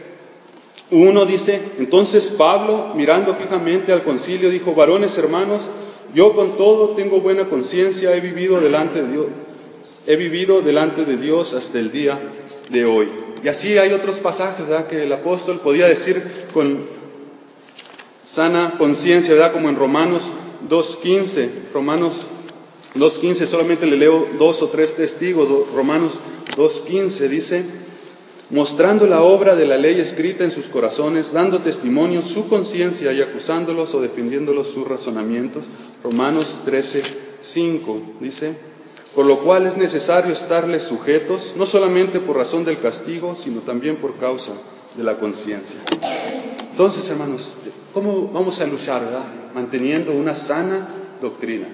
uno 0.91 1.27
dice, 1.27 1.61
entonces 1.79 2.29
Pablo, 2.29 2.93
mirando 2.95 3.35
fijamente 3.35 3.93
al 3.93 4.03
concilio, 4.03 4.51
dijo, 4.51 4.75
varones 4.75 5.19
hermanos, 5.19 5.63
yo 6.15 6.35
con 6.35 6.57
todo 6.57 6.91
tengo 6.91 7.21
buena 7.21 7.49
conciencia, 7.49 8.15
he 8.15 8.21
vivido 8.21 8.61
delante 8.61 9.03
de 9.03 9.11
Dios, 9.11 9.27
he 10.07 10.17
vivido 10.17 10.63
delante 10.63 11.05
de 11.05 11.17
Dios 11.17 11.55
hasta 11.55 11.79
el 11.79 11.91
día 11.91 12.19
de 12.71 12.85
hoy. 12.85 13.24
Y 13.45 13.49
así 13.49 13.77
hay 13.77 13.93
otros 13.93 14.21
pasajes 14.21 14.65
que 14.89 15.03
el 15.03 15.13
apóstol 15.13 15.61
podía 15.61 15.87
decir 15.87 16.23
con 16.55 16.87
sana 18.25 18.77
conciencia, 18.79 19.53
como 19.53 19.69
en 19.69 19.77
Romanos 19.77 20.23
2.15, 20.71 21.51
Romanos 21.75 22.27
2.15, 22.95 23.45
solamente 23.45 23.85
le 23.85 23.99
leo 23.99 24.27
dos 24.39 24.63
o 24.63 24.69
tres 24.69 24.95
testigos, 24.95 25.47
Romanos 25.75 26.15
2.15 26.57 27.29
dice, 27.29 27.65
mostrando 28.49 29.07
la 29.07 29.21
obra 29.21 29.55
de 29.55 29.67
la 29.67 29.77
ley 29.77 30.01
escrita 30.01 30.45
en 30.45 30.51
sus 30.51 30.69
corazones, 30.69 31.35
dando 31.35 31.61
testimonio 31.61 32.23
su 32.23 32.49
conciencia 32.49 33.13
y 33.13 33.21
acusándolos 33.21 33.93
o 33.93 34.01
defendiéndolos 34.01 34.69
sus 34.71 34.89
razonamientos. 34.89 35.67
Romanos 36.03 36.63
13, 36.65 37.03
5 37.41 38.03
dice, 38.21 38.55
por 39.15 39.27
lo 39.27 39.39
cual 39.41 39.67
es 39.67 39.77
necesario 39.77 40.33
estarles 40.33 40.83
sujetos, 40.83 41.55
no 41.57 41.67
solamente 41.67 42.21
por 42.21 42.37
razón 42.37 42.65
del 42.65 42.79
castigo, 42.81 43.37
sino 43.37 43.61
también 43.61 43.97
por 43.97 44.19
causa 44.19 44.53
de 44.97 45.05
la 45.05 45.17
conciencia. 45.19 45.79
Entonces, 46.71 47.09
hermanos, 47.11 47.57
¿cómo 47.93 48.29
vamos 48.33 48.61
a 48.61 48.67
luchar, 48.67 49.05
verdad? 49.05 49.25
Manteniendo 49.55 50.13
una 50.13 50.35
sana 50.35 50.89
doctrina 51.21 51.69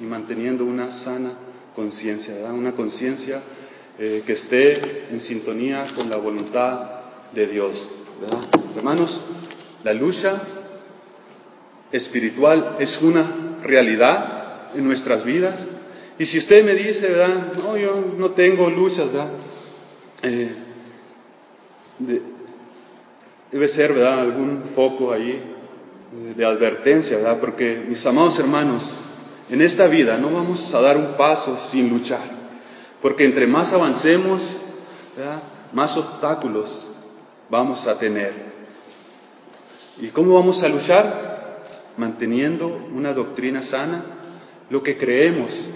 y 0.00 0.04
manteniendo 0.04 0.64
una 0.64 0.92
sana 0.92 1.32
conciencia, 1.74 2.34
¿verdad? 2.34 2.52
Una 2.52 2.72
conciencia 2.72 3.40
eh, 3.98 4.22
que 4.24 4.34
esté 4.34 5.06
en 5.10 5.20
sintonía 5.20 5.86
con 5.96 6.08
la 6.08 6.16
voluntad 6.16 6.90
de 7.34 7.46
Dios. 7.46 7.88
Hermanos, 8.76 9.22
la 9.82 9.92
lucha 9.92 10.40
espiritual 11.92 12.76
es 12.78 13.02
una 13.02 13.24
realidad 13.62 14.74
en 14.74 14.84
nuestras 14.84 15.24
vidas. 15.24 15.66
Y 16.18 16.24
si 16.24 16.38
usted 16.38 16.64
me 16.64 16.74
dice, 16.74 17.08
¿verdad? 17.08 17.52
No, 17.58 17.76
yo 17.76 18.02
no 18.16 18.30
tengo 18.30 18.70
luchas, 18.70 19.12
¿verdad? 19.12 19.28
Eh, 20.22 20.50
debe 23.52 23.68
ser, 23.68 23.92
¿verdad? 23.92 24.20
Algún 24.20 24.70
foco 24.74 25.12
ahí 25.12 25.42
de 26.36 26.44
advertencia, 26.44 27.18
¿verdad? 27.18 27.38
Porque, 27.38 27.84
mis 27.86 28.04
amados 28.06 28.38
hermanos, 28.38 28.98
en 29.50 29.60
esta 29.60 29.86
vida 29.86 30.16
no 30.16 30.30
vamos 30.30 30.74
a 30.74 30.80
dar 30.80 30.96
un 30.96 31.16
paso 31.16 31.56
sin 31.56 31.90
luchar. 31.90 32.36
Porque 33.02 33.24
entre 33.24 33.46
más 33.46 33.72
avancemos, 33.72 34.58
más 35.72 35.96
obstáculos 35.96 36.88
vamos 37.50 37.86
a 37.86 37.98
tener. 37.98 38.32
¿Y 40.00 40.08
cómo 40.08 40.34
vamos 40.34 40.62
a 40.62 40.68
luchar? 40.68 41.64
Manteniendo 41.96 42.66
una 42.94 43.12
doctrina 43.12 43.62
sana, 43.62 44.04
lo 44.68 44.82
que 44.82 44.98
creemos, 44.98 45.66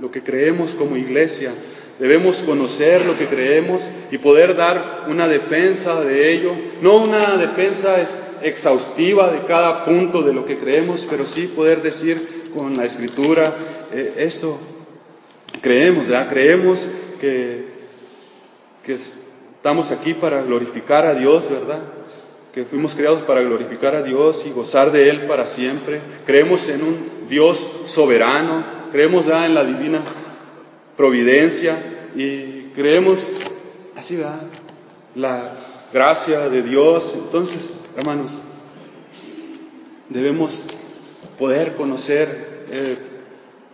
lo 0.00 0.10
que 0.10 0.22
creemos 0.22 0.72
como 0.72 0.96
iglesia. 0.96 1.50
Debemos 1.98 2.38
conocer 2.38 3.04
lo 3.04 3.18
que 3.18 3.26
creemos 3.26 3.82
y 4.10 4.18
poder 4.18 4.54
dar 4.56 5.06
una 5.08 5.26
defensa 5.26 6.00
de 6.00 6.32
ello, 6.32 6.52
no 6.80 6.96
una 6.96 7.36
defensa 7.36 7.96
exhaustiva 8.42 9.32
de 9.32 9.44
cada 9.46 9.84
punto 9.84 10.22
de 10.22 10.32
lo 10.32 10.44
que 10.44 10.58
creemos, 10.58 11.06
pero 11.10 11.26
sí 11.26 11.46
poder 11.46 11.82
decir 11.82 12.50
con 12.54 12.76
la 12.76 12.84
escritura, 12.84 13.52
eh, 13.92 14.14
esto 14.18 14.58
Creemos. 15.60 16.06
Creemos 16.30 16.88
que, 17.20 17.64
que 18.84 18.94
estamos 18.94 19.90
aquí 19.92 20.14
para 20.14 20.42
glorificar 20.42 21.06
a 21.06 21.14
Dios, 21.14 21.50
¿verdad? 21.50 21.80
Que 22.52 22.64
fuimos 22.64 22.94
creados 22.94 23.22
para 23.22 23.42
glorificar 23.42 23.94
a 23.94 24.02
Dios 24.02 24.44
y 24.46 24.50
gozar 24.50 24.92
de 24.92 25.10
Él 25.10 25.22
para 25.22 25.46
siempre. 25.46 26.00
Creemos 26.26 26.68
en 26.68 26.82
un 26.82 27.28
Dios 27.28 27.68
soberano, 27.86 28.64
creemos 28.90 29.26
¿verdad? 29.26 29.46
en 29.46 29.54
la 29.54 29.64
divina 29.64 30.02
providencia 30.96 31.76
y 32.14 32.70
creemos 32.74 33.38
así. 33.96 34.20
La 35.14 35.52
gracia 35.92 36.48
de 36.48 36.62
Dios. 36.62 37.14
Entonces, 37.14 37.84
hermanos, 37.96 38.42
debemos 40.08 40.64
poder 41.38 41.74
conocer 41.76 42.66
eh, 42.70 42.98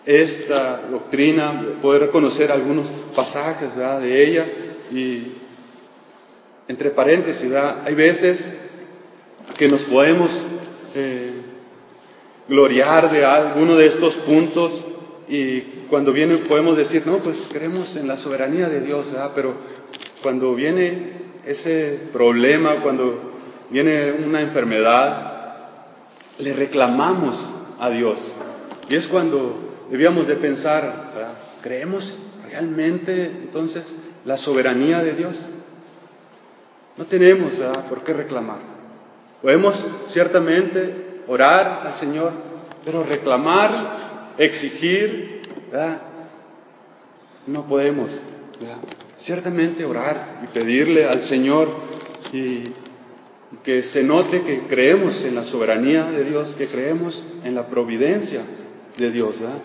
esta 0.06 0.82
doctrina, 0.90 1.78
poder 1.80 2.02
reconocer 2.02 2.52
algunos 2.52 2.86
pasajes 3.14 3.76
de 3.76 4.24
ella 4.24 4.46
y 4.92 5.32
entre 6.68 6.90
paréntesis, 6.90 7.52
hay 7.52 7.94
veces 7.94 8.56
que 9.56 9.68
nos 9.68 9.82
podemos 9.82 10.42
eh, 10.94 11.32
gloriar 12.48 13.10
de 13.10 13.24
alguno 13.24 13.76
de 13.76 13.86
estos 13.86 14.16
puntos 14.16 14.86
y 15.28 15.60
cuando 15.88 16.12
viene 16.12 16.36
podemos 16.36 16.76
decir, 16.76 17.02
no, 17.06 17.18
pues 17.18 17.48
creemos 17.52 17.96
en 17.96 18.08
la 18.08 18.16
soberanía 18.16 18.68
de 18.68 18.80
Dios, 18.80 19.12
pero 19.34 19.54
cuando 20.22 20.54
viene 20.54 21.12
ese 21.46 21.98
problema, 22.12 22.82
cuando 22.82 23.32
viene 23.70 24.12
una 24.12 24.40
enfermedad, 24.40 25.34
le 26.38 26.52
reclamamos 26.52 27.48
a 27.80 27.90
Dios. 27.90 28.34
Y 28.88 28.96
es 28.96 29.08
cuando 29.08 29.86
debíamos 29.90 30.26
de 30.26 30.36
pensar, 30.36 31.12
¿creemos 31.62 32.32
realmente 32.48 33.24
entonces 33.24 33.96
la 34.24 34.36
soberanía 34.36 35.02
de 35.02 35.14
Dios? 35.14 35.40
No 36.96 37.06
tenemos 37.06 37.58
¿verdad? 37.58 37.86
por 37.86 38.04
qué 38.04 38.12
reclamar. 38.12 38.60
Podemos 39.42 39.84
ciertamente 40.08 41.22
orar 41.26 41.82
al 41.86 41.94
Señor, 41.94 42.32
pero 42.84 43.02
reclamar, 43.02 43.70
exigir, 44.38 45.42
¿verdad? 45.70 46.02
no 47.46 47.66
podemos. 47.66 48.18
¿verdad? 48.60 48.78
Ciertamente 49.16 49.84
orar 49.84 50.40
y 50.44 50.46
pedirle 50.46 51.06
al 51.06 51.22
Señor 51.22 51.68
y 52.32 52.64
que 53.62 53.82
se 53.82 54.02
note 54.02 54.42
que 54.42 54.66
creemos 54.66 55.24
en 55.24 55.34
la 55.34 55.44
soberanía 55.44 56.10
de 56.10 56.24
Dios, 56.24 56.54
que 56.56 56.66
creemos 56.66 57.24
en 57.44 57.54
la 57.54 57.68
providencia 57.68 58.40
de 58.96 59.10
Dios, 59.10 59.40
¿verdad? 59.40 59.58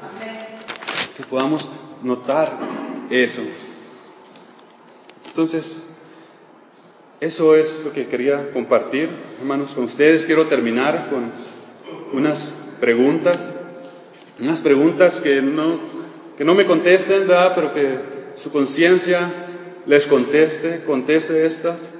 Que 1.17 1.23
podamos 1.23 1.67
notar 2.03 2.59
eso. 3.09 3.41
Entonces, 5.27 5.95
eso 7.19 7.55
es 7.55 7.81
lo 7.83 7.91
que 7.91 8.07
quería 8.07 8.51
compartir, 8.53 9.09
hermanos, 9.39 9.71
con 9.71 9.85
ustedes. 9.85 10.25
Quiero 10.25 10.45
terminar 10.45 11.09
con 11.09 11.31
unas 12.13 12.53
preguntas, 12.79 13.55
unas 14.41 14.61
preguntas 14.61 15.19
que 15.19 15.41
no, 15.41 15.79
que 16.37 16.45
no 16.45 16.55
me 16.55 16.65
contesten, 16.65 17.27
¿verdad? 17.27 17.53
Pero 17.55 17.73
que 17.73 17.99
su 18.37 18.51
conciencia 18.51 19.29
les 19.85 20.05
conteste, 20.05 20.83
conteste 20.85 21.45
estas. 21.45 21.91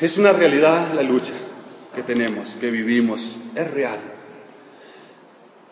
Es 0.00 0.18
una 0.18 0.32
realidad 0.32 0.92
la 0.94 1.02
lucha 1.02 1.32
que 1.94 2.02
tenemos, 2.02 2.56
que 2.60 2.70
vivimos, 2.70 3.38
es 3.54 3.70
real. 3.70 4.00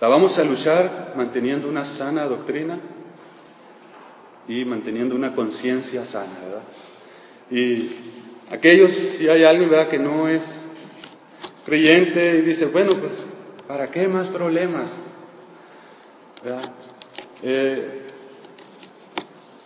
La 0.01 0.09
vamos 0.09 0.38
a 0.38 0.44
luchar 0.44 1.14
manteniendo 1.16 1.68
una 1.68 1.85
sana 1.85 2.25
doctrina 2.25 2.79
y 4.49 4.64
manteniendo 4.64 5.14
una 5.14 5.35
conciencia 5.35 6.05
sana, 6.05 6.33
¿verdad? 6.44 6.62
Y 7.51 7.90
aquellos, 8.51 8.92
si 8.92 9.29
hay 9.29 9.44
alguien, 9.44 9.70
¿verdad?, 9.70 9.88
que 9.88 9.99
no 9.99 10.29
es 10.29 10.66
creyente 11.64 12.38
y 12.38 12.42
dice, 12.42 12.66
bueno, 12.66 12.92
pues, 12.94 13.35
¿para 13.66 13.90
qué 13.90 14.09
más 14.09 14.29
problemas? 14.29 15.01
Eh, 17.42 18.02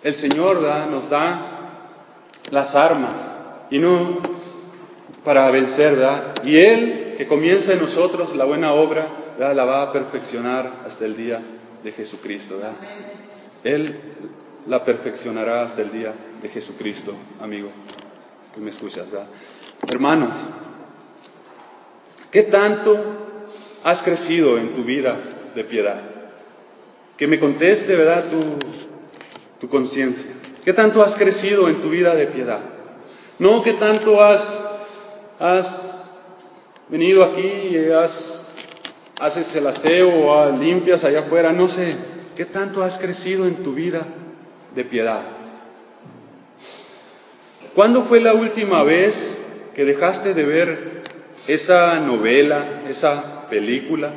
el 0.03 0.15
Señor 0.15 0.61
nos 0.89 1.11
da 1.11 1.59
las 2.51 2.75
armas 2.77 3.37
y 3.71 3.79
no 3.79 4.19
para 5.25 5.51
vencer, 5.51 5.97
¿verdad? 5.97 6.45
Y 6.45 6.57
Él, 6.57 7.15
que 7.17 7.27
comienza 7.27 7.73
en 7.73 7.81
nosotros 7.81 8.35
la 8.37 8.45
buena 8.45 8.73
obra, 8.73 9.09
la 9.39 9.65
va 9.65 9.83
a 9.83 9.93
perfeccionar 9.93 10.85
hasta 10.87 11.05
el 11.05 11.17
día 11.17 11.41
de 11.83 11.93
Jesucristo, 11.93 12.57
¿verdad? 12.57 12.77
Él 13.65 13.97
la 14.67 14.85
perfeccionará 14.85 15.63
hasta 15.63 15.83
el 15.83 15.91
día 15.91 16.15
de 16.41 16.49
Jesucristo, 16.49 17.13
amigo, 17.41 17.71
que 18.55 18.61
me 18.61 18.71
escuchas, 18.71 19.11
¿verdad? 19.11 19.27
Hermanos, 19.91 20.39
¿qué 22.31 22.45
tanto 22.45 22.97
has 23.83 24.03
crecido 24.03 24.59
en 24.59 24.75
tu 24.75 24.85
vida 24.85 25.17
de 25.55 25.65
piedad? 25.65 26.18
Que 27.19 27.27
me 27.27 27.39
conteste, 27.39 27.97
¿verdad? 27.97 28.25
Tu, 28.31 28.41
tu 29.61 29.69
conciencia. 29.69 30.31
¿Qué 30.65 30.73
tanto 30.73 31.03
has 31.03 31.17
crecido 31.17 31.69
en 31.69 31.83
tu 31.83 31.91
vida 31.91 32.15
de 32.15 32.27
piedad? 32.27 32.61
No, 33.39 33.63
¿qué 33.63 33.75
tanto 33.75 34.23
has 34.23 34.79
has 35.39 36.11
venido 36.89 37.23
aquí 37.25 37.47
y 37.47 37.91
has, 37.93 38.57
haces 39.21 39.55
el 39.57 39.67
aseo 39.67 40.31
o 40.31 40.51
limpias 40.57 41.05
allá 41.05 41.21
afuera, 41.21 41.53
no 41.53 41.69
sé, 41.69 41.95
¿qué 42.37 42.45
tanto 42.45 42.83
has 42.83 42.99
crecido 42.99 43.47
en 43.47 43.57
tu 43.57 43.75
vida 43.75 44.03
de 44.75 44.85
piedad? 44.85 45.23
¿Cuándo 47.75 48.05
fue 48.05 48.21
la 48.21 48.35
última 48.35 48.83
vez 48.83 49.45
que 49.75 49.85
dejaste 49.85 50.35
de 50.35 50.45
ver 50.45 51.03
esa 51.47 52.01
novela, 52.01 52.83
esa 52.89 53.49
película, 53.49 54.13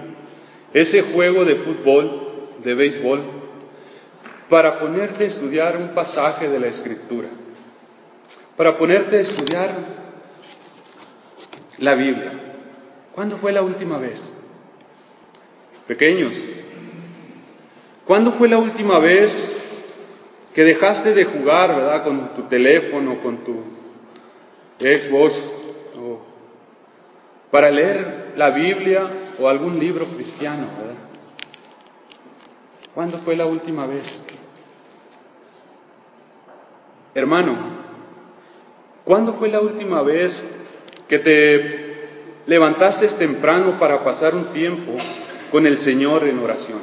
ese 0.74 1.04
juego 1.04 1.46
de 1.46 1.56
fútbol, 1.56 2.31
de 2.64 2.76
béisbol, 2.76 3.22
para 4.50 4.80
ponerte 4.80 5.24
a 5.24 5.28
estudiar 5.28 5.78
un 5.78 5.90
pasaje 5.90 6.50
de 6.50 6.60
la 6.60 6.68
escritura? 6.68 7.30
Para 8.58 8.78
ponerte 8.78 9.18
a 9.18 9.22
estudiar 9.22 9.70
la 11.78 11.96
Biblia. 11.96 12.34
¿Cuándo 13.14 13.38
fue 13.38 13.52
la 13.52 13.62
última 13.62 13.98
vez? 13.98 14.34
Pequeños, 15.88 16.36
¿cuándo 18.06 18.32
fue 18.32 18.48
la 18.48 18.60
última 18.60 19.00
vez 19.00 19.58
que 20.54 20.64
dejaste 20.64 21.14
de 21.14 21.26
jugar, 21.26 21.76
verdad, 21.76 22.04
con 22.04 22.34
tu 22.34 22.44
teléfono, 22.44 23.22
con 23.22 23.44
tu 23.44 23.64
Xbox, 24.80 25.50
para 27.50 27.72
leer 27.72 28.34
la 28.36 28.52
Biblia 28.52 29.10
o 29.40 29.50
algún 29.50 29.80
libro 29.80 30.06
cristiano, 30.06 30.68
verdad? 30.78 31.11
¿Cuándo 32.94 33.18
fue 33.18 33.36
la 33.36 33.46
última 33.46 33.86
vez? 33.86 34.24
Hermano, 37.14 37.58
¿cuándo 39.06 39.34
fue 39.34 39.50
la 39.50 39.60
última 39.60 40.02
vez 40.02 40.60
que 41.08 41.20
te 41.20 41.92
levantaste 42.46 43.08
temprano 43.08 43.78
para 43.80 44.04
pasar 44.04 44.36
un 44.36 44.46
tiempo 44.46 44.96
con 45.52 45.68
el 45.68 45.78
Señor 45.78 46.24
en 46.24 46.40
oración. 46.40 46.80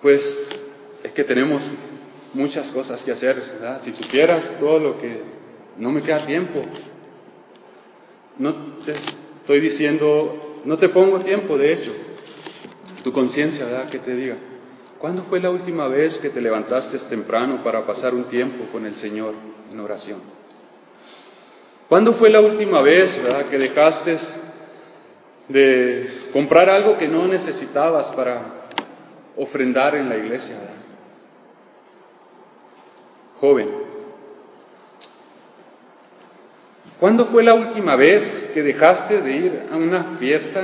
Pues 0.00 0.72
es 1.02 1.12
que 1.12 1.24
tenemos 1.24 1.64
muchas 2.32 2.70
cosas 2.70 3.02
que 3.02 3.12
hacer, 3.12 3.36
¿verdad? 3.36 3.80
Si 3.82 3.92
supieras 3.92 4.56
todo 4.60 4.78
lo 4.78 4.98
que 4.98 5.22
no 5.78 5.90
me 5.90 6.02
queda 6.02 6.18
tiempo. 6.24 6.62
No 8.38 8.54
te 8.84 8.92
estoy 8.92 9.60
diciendo, 9.60 10.62
no 10.64 10.78
te 10.78 10.88
pongo 10.88 11.20
tiempo, 11.20 11.58
de 11.58 11.72
hecho. 11.72 11.92
Tu 13.06 13.12
conciencia, 13.12 13.64
¿verdad? 13.66 13.88
Que 13.88 14.00
te 14.00 14.16
diga, 14.16 14.34
¿cuándo 14.98 15.22
fue 15.22 15.38
la 15.38 15.48
última 15.48 15.86
vez 15.86 16.18
que 16.18 16.28
te 16.28 16.40
levantaste 16.40 16.98
temprano 16.98 17.62
para 17.62 17.86
pasar 17.86 18.16
un 18.16 18.24
tiempo 18.24 18.64
con 18.72 18.84
el 18.84 18.96
Señor 18.96 19.32
en 19.72 19.78
oración? 19.78 20.18
¿Cuándo 21.88 22.14
fue 22.14 22.30
la 22.30 22.40
última 22.40 22.82
vez 22.82 23.22
¿verdad, 23.22 23.44
que 23.44 23.58
dejaste 23.58 24.16
de 25.48 26.10
comprar 26.32 26.68
algo 26.68 26.98
que 26.98 27.06
no 27.06 27.28
necesitabas 27.28 28.10
para 28.10 28.42
ofrendar 29.36 29.94
en 29.94 30.08
la 30.08 30.16
iglesia? 30.16 30.56
Joven, 33.40 33.70
¿cuándo 36.98 37.24
fue 37.24 37.44
la 37.44 37.54
última 37.54 37.94
vez 37.94 38.50
que 38.52 38.64
dejaste 38.64 39.22
de 39.22 39.30
ir 39.30 39.62
a 39.70 39.76
una 39.76 40.02
fiesta 40.18 40.62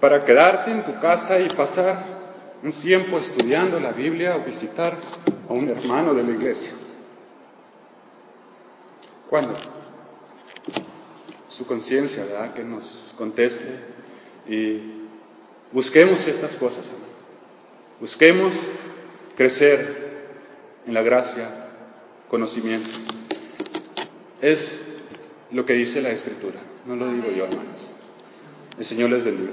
para 0.00 0.24
quedarte 0.24 0.70
en 0.70 0.84
tu 0.84 0.98
casa 0.98 1.38
y 1.40 1.48
pasar 1.48 2.02
un 2.62 2.72
tiempo 2.80 3.18
estudiando 3.18 3.78
la 3.80 3.92
Biblia 3.92 4.36
o 4.36 4.44
visitar 4.44 4.94
a 5.48 5.52
un 5.52 5.68
hermano 5.68 6.14
de 6.14 6.22
la 6.22 6.30
iglesia? 6.30 6.72
¿Cuándo? 9.28 9.54
Su 11.48 11.66
conciencia, 11.66 12.24
¿verdad? 12.24 12.54
Que 12.54 12.64
nos 12.64 13.14
conteste 13.16 13.68
y 14.48 14.80
busquemos 15.72 16.26
estas 16.26 16.56
cosas, 16.56 16.90
Busquemos 18.00 18.58
crecer 19.36 20.24
en 20.86 20.94
la 20.94 21.02
gracia, 21.02 21.68
conocimiento. 22.30 22.88
Es 24.40 24.86
lo 25.50 25.66
que 25.66 25.74
dice 25.74 26.00
la 26.00 26.08
Escritura, 26.08 26.60
no 26.86 26.96
lo 26.96 27.12
digo 27.12 27.30
yo, 27.30 27.44
hermanos. 27.44 27.98
El 28.78 28.84
Señor 28.86 29.10
les 29.10 29.22
bendiga. 29.22 29.52